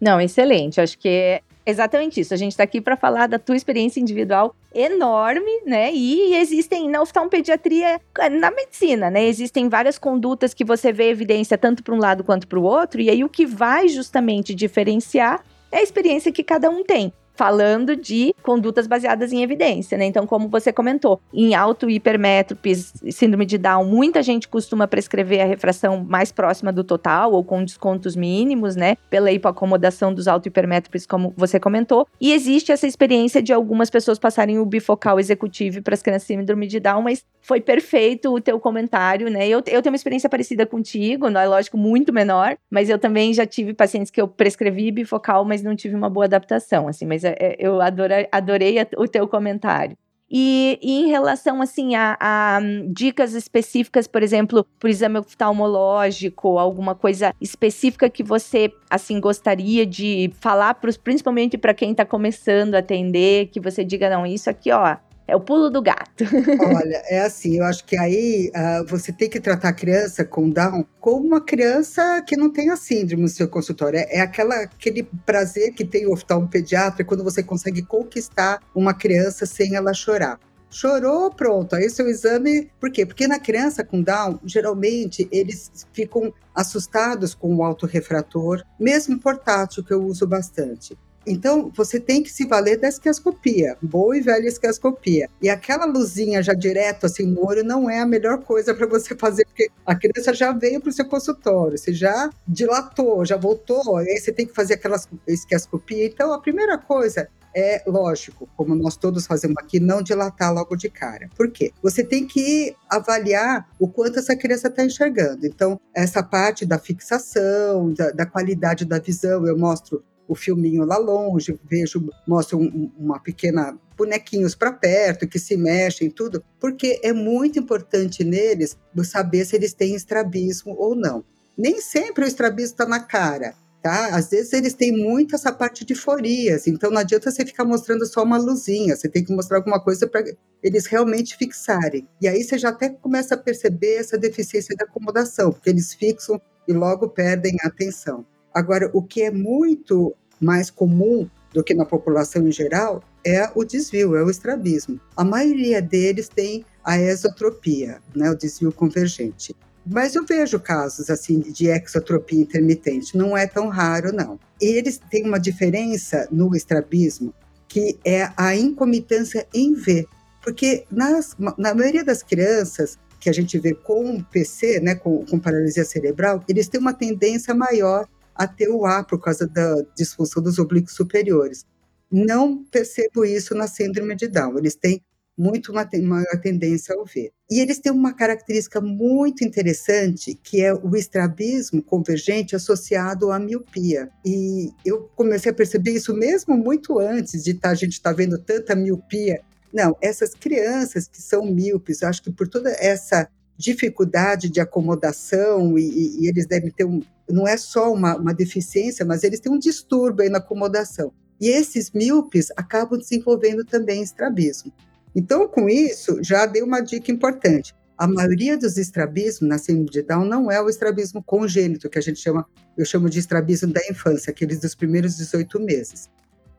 Não, 0.00 0.20
excelente. 0.20 0.80
Acho 0.80 0.98
que 0.98 1.40
Exatamente 1.66 2.20
isso. 2.20 2.34
A 2.34 2.36
gente 2.36 2.52
está 2.52 2.62
aqui 2.62 2.80
para 2.80 2.96
falar 2.96 3.26
da 3.26 3.38
tua 3.38 3.56
experiência 3.56 3.98
individual 3.98 4.54
enorme, 4.74 5.62
né? 5.64 5.92
E 5.94 6.34
existem 6.34 6.88
na 6.90 7.00
oftalmopediatria, 7.00 8.00
na 8.32 8.50
medicina, 8.50 9.10
né? 9.10 9.24
Existem 9.24 9.68
várias 9.68 9.98
condutas 9.98 10.52
que 10.52 10.64
você 10.64 10.92
vê 10.92 11.08
evidência 11.08 11.56
tanto 11.56 11.82
para 11.82 11.94
um 11.94 11.98
lado 11.98 12.22
quanto 12.22 12.46
para 12.46 12.58
o 12.58 12.62
outro, 12.62 13.00
e 13.00 13.08
aí 13.08 13.24
o 13.24 13.28
que 13.28 13.46
vai 13.46 13.88
justamente 13.88 14.54
diferenciar 14.54 15.42
é 15.72 15.78
a 15.78 15.82
experiência 15.82 16.30
que 16.30 16.44
cada 16.44 16.68
um 16.68 16.84
tem 16.84 17.12
falando 17.34 17.96
de 17.96 18.34
condutas 18.42 18.86
baseadas 18.86 19.32
em 19.32 19.42
evidência, 19.42 19.96
né? 19.96 20.04
Então, 20.04 20.26
como 20.26 20.48
você 20.48 20.72
comentou, 20.72 21.20
em 21.32 21.54
auto 21.54 21.88
hipermétropes, 21.88 22.92
síndrome 23.10 23.46
de 23.46 23.58
Down, 23.58 23.84
muita 23.84 24.22
gente 24.22 24.48
costuma 24.48 24.86
prescrever 24.86 25.40
a 25.40 25.46
refração 25.46 26.04
mais 26.04 26.32
próxima 26.32 26.72
do 26.72 26.84
total 26.84 27.32
ou 27.32 27.44
com 27.44 27.64
descontos 27.64 28.16
mínimos, 28.16 28.76
né? 28.76 28.96
Pela 29.08 29.30
hipoacomodação 29.30 30.12
dos 30.12 30.28
auto 30.28 30.48
hipermétropes, 30.48 31.06
como 31.06 31.32
você 31.36 31.60
comentou. 31.60 32.06
E 32.20 32.32
existe 32.32 32.72
essa 32.72 32.86
experiência 32.86 33.42
de 33.42 33.52
algumas 33.52 33.90
pessoas 33.90 34.18
passarem 34.18 34.58
o 34.58 34.66
bifocal 34.66 35.20
executivo 35.20 35.82
para 35.82 35.94
as 35.94 36.02
crianças 36.02 36.24
com 36.24 36.24
síndrome 36.24 36.66
de 36.66 36.80
Down, 36.80 37.02
mas 37.02 37.24
foi 37.40 37.60
perfeito 37.60 38.34
o 38.34 38.40
teu 38.40 38.58
comentário, 38.58 39.28
né? 39.30 39.46
Eu, 39.46 39.58
eu 39.58 39.82
tenho 39.82 39.92
uma 39.92 39.96
experiência 39.96 40.28
parecida 40.28 40.64
contigo, 40.64 41.28
não 41.28 41.40
é 41.40 41.46
lógico, 41.46 41.76
muito 41.76 42.12
menor, 42.12 42.56
mas 42.70 42.88
eu 42.88 42.98
também 42.98 43.34
já 43.34 43.44
tive 43.44 43.74
pacientes 43.74 44.10
que 44.10 44.20
eu 44.20 44.26
prescrevi 44.26 44.90
bifocal, 44.90 45.44
mas 45.44 45.62
não 45.62 45.76
tive 45.76 45.94
uma 45.94 46.08
boa 46.08 46.24
adaptação, 46.24 46.88
assim, 46.88 47.04
mas 47.04 47.23
é, 47.24 47.36
é, 47.38 47.56
eu 47.58 47.80
adorei, 47.80 48.28
adorei 48.30 48.76
o 48.96 49.08
teu 49.08 49.26
comentário. 49.26 49.96
E, 50.30 50.78
e, 50.82 51.02
em 51.02 51.08
relação 51.08 51.60
assim 51.60 51.94
a, 51.94 52.16
a 52.18 52.58
um, 52.60 52.92
dicas 52.92 53.34
específicas, 53.34 54.06
por 54.06 54.22
exemplo, 54.22 54.66
por 54.80 54.88
exame 54.88 55.18
oftalmológico, 55.18 56.58
alguma 56.58 56.94
coisa 56.94 57.34
específica 57.40 58.08
que 58.08 58.22
você 58.22 58.72
assim 58.90 59.20
gostaria 59.20 59.86
de 59.86 60.32
falar, 60.40 60.74
pros, 60.74 60.96
principalmente 60.96 61.58
para 61.58 61.74
quem 61.74 61.92
está 61.92 62.04
começando 62.04 62.74
a 62.74 62.78
atender, 62.78 63.48
que 63.48 63.60
você 63.60 63.84
diga 63.84 64.08
não, 64.10 64.26
isso 64.26 64.48
aqui, 64.48 64.72
ó, 64.72 64.96
é 65.26 65.34
o 65.34 65.40
pulo 65.40 65.70
do 65.70 65.82
gato. 65.82 66.24
Olha, 66.60 67.02
é 67.06 67.20
assim, 67.20 67.58
eu 67.58 67.64
acho 67.64 67.84
que 67.84 67.96
aí 67.96 68.50
uh, 68.54 68.86
você 68.86 69.12
tem 69.12 69.28
que 69.28 69.40
tratar 69.40 69.70
a 69.70 69.72
criança 69.72 70.24
com 70.24 70.50
Down 70.50 70.84
como 71.00 71.26
uma 71.26 71.40
criança 71.40 72.22
que 72.26 72.36
não 72.36 72.50
tem 72.50 72.70
a 72.70 72.76
síndrome 72.76 73.22
no 73.22 73.28
seu 73.28 73.48
consultório. 73.48 73.98
É, 73.98 74.18
é 74.18 74.20
aquela, 74.20 74.54
aquele 74.56 75.02
prazer 75.24 75.72
que 75.72 75.84
tem 75.84 76.06
o 76.06 76.12
oftalmopediatra 76.12 77.04
quando 77.04 77.24
você 77.24 77.42
consegue 77.42 77.82
conquistar 77.82 78.60
uma 78.74 78.94
criança 78.94 79.46
sem 79.46 79.74
ela 79.74 79.94
chorar. 79.94 80.38
Chorou, 80.74 81.30
pronto. 81.30 81.76
Aí 81.76 81.88
seu 81.88 82.08
exame. 82.08 82.68
Por 82.80 82.90
quê? 82.90 83.06
Porque 83.06 83.28
na 83.28 83.38
criança 83.38 83.84
com 83.84 84.02
Down, 84.02 84.40
geralmente 84.44 85.28
eles 85.30 85.86
ficam 85.92 86.34
assustados 86.52 87.32
com 87.32 87.54
o 87.54 87.62
autorrefrator, 87.62 88.60
mesmo 88.78 89.18
portátil, 89.20 89.84
que 89.84 89.92
eu 89.92 90.04
uso 90.04 90.26
bastante. 90.26 90.98
Então, 91.26 91.70
você 91.74 91.98
tem 91.98 92.22
que 92.22 92.30
se 92.30 92.46
valer 92.46 92.78
da 92.78 92.88
esquiascopia, 92.88 93.76
boa 93.82 94.16
e 94.16 94.20
velha 94.20 94.46
esquiascopia. 94.46 95.28
E 95.40 95.48
aquela 95.48 95.84
luzinha 95.84 96.42
já 96.42 96.52
direto 96.54 97.06
assim 97.06 97.26
no 97.26 97.46
olho 97.46 97.64
não 97.64 97.88
é 97.88 98.00
a 98.00 98.06
melhor 98.06 98.38
coisa 98.42 98.74
para 98.74 98.86
você 98.86 99.14
fazer, 99.16 99.44
porque 99.46 99.70
a 99.86 99.94
criança 99.94 100.32
já 100.34 100.52
veio 100.52 100.80
para 100.80 100.90
o 100.90 100.92
seu 100.92 101.06
consultório, 101.06 101.78
você 101.78 101.92
já 101.92 102.30
dilatou, 102.46 103.24
já 103.24 103.36
voltou, 103.36 103.96
aí 103.96 104.18
você 104.18 104.32
tem 104.32 104.46
que 104.46 104.54
fazer 104.54 104.74
aquela 104.74 105.00
esquiascopia. 105.26 106.06
Então, 106.06 106.32
a 106.32 106.40
primeira 106.40 106.76
coisa 106.78 107.28
é 107.54 107.82
lógico, 107.86 108.48
como 108.56 108.74
nós 108.74 108.96
todos 108.96 109.26
fazemos 109.26 109.56
aqui, 109.58 109.78
não 109.78 110.02
dilatar 110.02 110.52
logo 110.52 110.74
de 110.74 110.90
cara. 110.90 111.30
Por 111.36 111.50
quê? 111.50 111.72
Você 111.82 112.02
tem 112.02 112.26
que 112.26 112.74
avaliar 112.90 113.68
o 113.78 113.86
quanto 113.86 114.18
essa 114.18 114.36
criança 114.36 114.68
está 114.68 114.84
enxergando. 114.84 115.46
Então, 115.46 115.80
essa 115.94 116.22
parte 116.22 116.66
da 116.66 116.78
fixação, 116.78 117.92
da, 117.92 118.10
da 118.10 118.26
qualidade 118.26 118.84
da 118.84 118.98
visão, 118.98 119.46
eu 119.46 119.56
mostro 119.56 120.02
o 120.26 120.34
filminho 120.34 120.84
lá 120.84 120.96
longe, 120.96 121.58
vejo, 121.68 122.08
mostro 122.26 122.58
um, 122.58 122.90
uma 122.98 123.20
pequena 123.20 123.78
bonequinhos 123.96 124.54
para 124.54 124.72
perto 124.72 125.28
que 125.28 125.38
se 125.38 125.56
mexem, 125.56 126.10
tudo, 126.10 126.44
porque 126.58 127.00
é 127.02 127.12
muito 127.12 127.58
importante 127.58 128.24
neles 128.24 128.76
saber 129.04 129.44
se 129.44 129.54
eles 129.54 129.72
têm 129.72 129.94
estrabismo 129.94 130.74
ou 130.78 130.94
não. 130.94 131.24
Nem 131.56 131.80
sempre 131.80 132.24
o 132.24 132.28
estrabismo 132.28 132.72
está 132.72 132.86
na 132.86 133.00
cara, 133.00 133.54
tá? 133.82 134.08
Às 134.08 134.30
vezes 134.30 134.52
eles 134.52 134.74
têm 134.74 134.90
muito 134.90 135.36
essa 135.36 135.52
parte 135.52 135.84
de 135.84 135.94
forias, 135.94 136.66
então 136.66 136.90
não 136.90 136.98
adianta 136.98 137.30
você 137.30 137.44
ficar 137.46 137.64
mostrando 137.64 138.04
só 138.06 138.24
uma 138.24 138.38
luzinha, 138.38 138.96
você 138.96 139.08
tem 139.08 139.24
que 139.24 139.32
mostrar 139.32 139.58
alguma 139.58 139.80
coisa 139.80 140.06
para 140.06 140.24
eles 140.62 140.86
realmente 140.86 141.36
fixarem. 141.36 142.08
E 142.20 142.26
aí 142.26 142.42
você 142.42 142.58
já 142.58 142.70
até 142.70 142.88
começa 142.88 143.34
a 143.34 143.38
perceber 143.38 143.96
essa 143.96 144.18
deficiência 144.18 144.74
de 144.74 144.82
acomodação, 144.82 145.52
porque 145.52 145.70
eles 145.70 145.94
fixam 145.94 146.40
e 146.66 146.72
logo 146.72 147.08
perdem 147.08 147.56
a 147.62 147.68
atenção. 147.68 148.26
Agora, 148.54 148.88
o 148.92 149.02
que 149.02 149.22
é 149.22 149.30
muito 149.32 150.14
mais 150.40 150.70
comum 150.70 151.28
do 151.52 151.62
que 151.62 151.74
na 151.74 151.84
população 151.84 152.46
em 152.46 152.52
geral 152.52 153.02
é 153.26 153.50
o 153.54 153.64
desvio, 153.64 154.16
é 154.16 154.22
o 154.22 154.30
estrabismo. 154.30 155.00
A 155.16 155.24
maioria 155.24 155.82
deles 155.82 156.28
tem 156.28 156.64
a 156.84 156.98
exotropia, 156.98 158.00
né, 158.14 158.30
o 158.30 158.36
desvio 158.36 158.72
convergente. 158.72 159.56
Mas 159.86 160.14
eu 160.14 160.24
vejo 160.24 160.58
casos 160.60 161.10
assim 161.10 161.40
de 161.40 161.68
exotropia 161.68 162.40
intermitente, 162.40 163.16
não 163.16 163.36
é 163.36 163.46
tão 163.46 163.68
raro 163.68 164.12
não. 164.12 164.38
E 164.60 164.66
eles 164.66 164.98
têm 165.10 165.26
uma 165.26 165.38
diferença 165.38 166.26
no 166.30 166.54
estrabismo 166.54 167.34
que 167.68 167.98
é 168.04 168.30
a 168.36 168.54
incomitância 168.54 169.46
em 169.52 169.74
V, 169.74 170.06
porque 170.40 170.84
nas, 170.90 171.36
na 171.58 171.74
maioria 171.74 172.04
das 172.04 172.22
crianças 172.22 172.96
que 173.18 173.28
a 173.28 173.32
gente 173.32 173.58
vê 173.58 173.74
com 173.74 174.22
PC, 174.22 174.80
né, 174.80 174.94
com, 174.94 175.24
com 175.24 175.38
paralisia 175.38 175.84
cerebral, 175.84 176.44
eles 176.46 176.68
têm 176.68 176.80
uma 176.80 176.92
tendência 176.92 177.54
maior 177.54 178.06
a 178.34 178.46
ter 178.46 178.68
o 178.68 178.84
A 178.84 179.04
por 179.04 179.20
causa 179.20 179.46
da 179.46 179.82
disfunção 179.96 180.42
dos 180.42 180.58
oblíquos 180.58 180.94
superiores. 180.94 181.64
Não 182.10 182.64
percebo 182.64 183.24
isso 183.24 183.54
na 183.54 183.66
síndrome 183.66 184.14
de 184.14 184.28
Down. 184.28 184.58
Eles 184.58 184.74
têm 184.74 185.02
muito 185.36 185.72
uma, 185.72 185.88
uma 186.00 186.40
tendência 186.40 186.94
ao 186.94 187.04
V. 187.04 187.32
E 187.50 187.60
eles 187.60 187.78
têm 187.78 187.92
uma 187.92 188.12
característica 188.12 188.80
muito 188.80 189.44
interessante, 189.44 190.38
que 190.42 190.62
é 190.62 190.72
o 190.72 190.96
estrabismo 190.96 191.82
convergente 191.82 192.54
associado 192.54 193.30
à 193.32 193.38
miopia. 193.38 194.08
E 194.24 194.70
eu 194.84 195.10
comecei 195.16 195.50
a 195.50 195.54
perceber 195.54 195.92
isso 195.92 196.14
mesmo 196.14 196.56
muito 196.56 196.98
antes 196.98 197.42
de 197.42 197.54
tá, 197.54 197.70
a 197.70 197.74
gente 197.74 197.94
estar 197.94 198.10
tá 198.10 198.16
vendo 198.16 198.38
tanta 198.38 198.74
miopia. 198.74 199.40
Não, 199.72 199.96
essas 200.00 200.34
crianças 200.34 201.08
que 201.08 201.20
são 201.20 201.44
míopes, 201.44 202.02
acho 202.02 202.22
que 202.22 202.30
por 202.30 202.46
toda 202.48 202.70
essa 202.70 203.28
dificuldade 203.56 204.48
de 204.48 204.60
acomodação 204.60 205.78
e, 205.78 206.20
e 206.20 206.28
eles 206.28 206.46
devem 206.46 206.70
ter 206.70 206.84
um, 206.84 207.00
não 207.28 207.46
é 207.46 207.56
só 207.56 207.92
uma, 207.92 208.16
uma 208.16 208.34
deficiência, 208.34 209.04
mas 209.04 209.24
eles 209.24 209.40
têm 209.40 209.52
um 209.52 209.58
distúrbio 209.58 210.28
na 210.30 210.38
acomodação. 210.38 211.12
E 211.40 211.48
esses 211.48 211.90
míopes 211.90 212.48
acabam 212.56 212.98
desenvolvendo 212.98 213.64
também 213.64 214.02
estrabismo. 214.02 214.72
Então, 215.14 215.48
com 215.48 215.68
isso, 215.68 216.18
já 216.22 216.46
dei 216.46 216.62
uma 216.62 216.80
dica 216.80 217.10
importante. 217.10 217.74
A 217.96 218.08
maioria 218.08 218.58
dos 218.58 218.76
estrabismos 218.76 219.48
na 219.48 219.58
síndrome 219.58 219.90
de 219.90 220.02
Down 220.02 220.24
não 220.24 220.50
é 220.50 220.60
o 220.60 220.68
estrabismo 220.68 221.22
congênito, 221.22 221.88
que 221.88 221.98
a 221.98 222.02
gente 222.02 222.18
chama, 222.18 222.44
eu 222.76 222.84
chamo 222.84 223.08
de 223.08 223.20
estrabismo 223.20 223.72
da 223.72 223.80
infância, 223.88 224.30
aqueles 224.30 224.58
dos 224.58 224.74
primeiros 224.74 225.16
18 225.16 225.60
meses. 225.60 226.10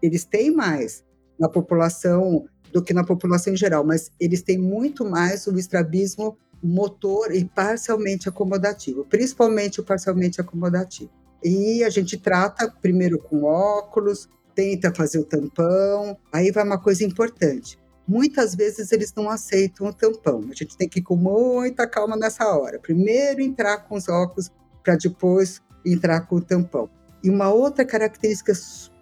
Eles 0.01 0.23
têm 0.23 0.51
mais 0.51 1.03
na 1.37 1.49
população 1.49 2.45
do 2.71 2.81
que 2.81 2.93
na 2.93 3.03
população 3.03 3.53
em 3.53 3.57
geral, 3.57 3.85
mas 3.85 4.11
eles 4.19 4.41
têm 4.41 4.57
muito 4.57 5.03
mais 5.03 5.45
o 5.47 5.57
estrabismo 5.57 6.37
motor 6.65 7.33
e 7.33 7.45
parcialmente 7.45 8.27
acomodativo, 8.27 9.05
principalmente 9.05 9.79
o 9.79 9.83
parcialmente 9.83 10.41
acomodativo. 10.41 11.11
E 11.43 11.83
a 11.83 11.89
gente 11.89 12.17
trata 12.17 12.73
primeiro 12.81 13.19
com 13.19 13.43
óculos, 13.43 14.27
tenta 14.55 14.93
fazer 14.93 15.19
o 15.19 15.25
tampão, 15.25 16.17
aí 16.31 16.51
vai 16.51 16.63
uma 16.63 16.79
coisa 16.79 17.03
importante. 17.03 17.77
Muitas 18.07 18.55
vezes 18.55 18.91
eles 18.91 19.13
não 19.15 19.29
aceitam 19.29 19.87
o 19.87 19.93
tampão. 19.93 20.45
A 20.49 20.53
gente 20.53 20.77
tem 20.77 20.87
que 20.87 20.99
ir 20.99 21.03
com 21.03 21.15
muita 21.15 21.87
calma 21.87 22.15
nessa 22.15 22.47
hora. 22.47 22.79
Primeiro 22.79 23.41
entrar 23.41 23.79
com 23.87 23.95
os 23.95 24.07
óculos 24.07 24.51
para 24.83 24.95
depois 24.95 25.61
entrar 25.85 26.21
com 26.21 26.35
o 26.35 26.41
tampão. 26.41 26.89
E 27.23 27.29
uma 27.29 27.49
outra 27.51 27.83
característica 27.83 28.53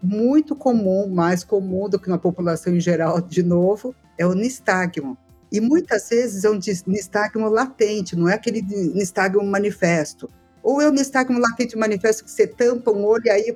muito 0.02 0.56
comum, 0.56 1.10
mais 1.10 1.44
comum 1.44 1.90
do 1.90 2.00
que 2.00 2.10
na 2.10 2.18
população 2.18 2.74
em 2.74 2.80
geral, 2.80 3.20
de 3.20 3.44
novo, 3.44 3.94
é 4.18 4.26
o 4.26 4.34
nistagmo. 4.34 5.18
E 5.54 5.62
muitas 5.62 6.10
vezes 6.10 6.44
é 6.44 6.50
um 6.50 6.58
nistagmo 6.88 7.48
latente, 7.48 8.16
não 8.16 8.28
é 8.28 8.34
aquele 8.34 8.64
nistagmo 8.64 9.46
manifesto. 9.46 10.28
Ou 10.64 10.82
é 10.82 10.90
o 10.90 10.92
nistagmo 10.92 11.38
latente 11.38 11.78
manifesto 11.78 12.24
que 12.26 12.32
você 12.32 12.48
tampa 12.48 12.90
um 12.90 13.06
olho 13.06 13.28
e 13.28 13.30
aí 13.30 13.56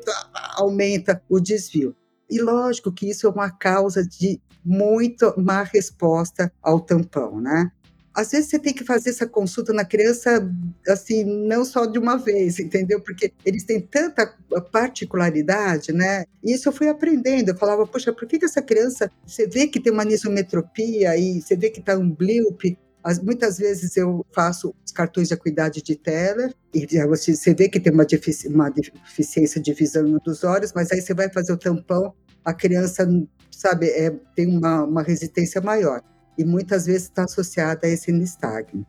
aumenta 0.57 1.19
o 1.27 1.39
desvio. 1.39 1.95
E 2.29 2.39
lógico 2.39 2.91
que 2.91 3.09
isso 3.09 3.25
é 3.25 3.29
uma 3.31 3.49
causa 3.49 4.05
de 4.05 4.39
muito 4.63 5.33
má 5.37 5.63
resposta 5.63 6.53
ao 6.61 6.79
tampão, 6.79 7.41
né? 7.41 7.71
Às 8.17 8.31
vezes 8.31 8.49
você 8.49 8.57
tem 8.57 8.73
que 8.73 8.83
fazer 8.83 9.11
essa 9.11 9.27
consulta 9.27 9.71
na 9.71 9.85
criança, 9.85 10.43
assim, 10.87 11.23
não 11.23 11.63
só 11.63 11.85
de 11.85 11.99
uma 11.99 12.17
vez, 12.17 12.57
entendeu? 12.57 12.99
Porque 12.99 13.31
eles 13.45 13.63
têm 13.63 13.79
tanta 13.79 14.35
particularidade, 14.71 15.93
né? 15.93 16.25
E 16.43 16.55
isso 16.55 16.67
eu 16.67 16.73
fui 16.73 16.89
aprendendo. 16.89 17.49
Eu 17.49 17.55
falava, 17.55 17.85
poxa, 17.85 18.11
por 18.11 18.27
que, 18.27 18.39
que 18.39 18.45
essa 18.45 18.59
criança, 18.59 19.11
você 19.23 19.45
vê 19.45 19.67
que 19.67 19.79
tem 19.79 19.93
uma 19.93 20.03
nisometropia 20.03 21.15
e 21.15 21.39
você 21.39 21.55
vê 21.55 21.69
que 21.69 21.79
está 21.79 21.95
um 21.95 22.09
blip, 22.09 22.75
muitas 23.21 23.59
vezes 23.59 23.95
eu 23.95 24.25
faço 24.33 24.73
os 24.83 24.91
cartões 24.91 25.27
de 25.27 25.35
acuidade 25.35 25.83
de 25.83 25.95
Teller 25.95 26.55
e 26.73 26.87
você 27.05 27.53
vê 27.53 27.69
que 27.69 27.79
tem 27.79 27.93
uma, 27.93 28.03
defici 28.03 28.47
uma 28.47 28.71
deficiência 28.71 29.61
de 29.61 29.73
visão 29.73 30.19
dos 30.25 30.43
olhos, 30.43 30.73
mas 30.73 30.91
aí 30.91 31.01
você 31.01 31.13
vai 31.13 31.31
fazer 31.31 31.53
o 31.53 31.57
tampão, 31.57 32.15
a 32.43 32.51
criança, 32.51 33.07
sabe, 33.51 33.89
é, 33.89 34.09
tem 34.35 34.47
uma, 34.47 34.85
uma 34.85 35.03
resistência 35.03 35.61
maior 35.61 36.01
e 36.37 36.45
muitas 36.45 36.85
vezes 36.85 37.03
está 37.03 37.23
associada 37.23 37.87
a 37.87 37.89
esse 37.89 38.11
nistagmo. 38.11 38.85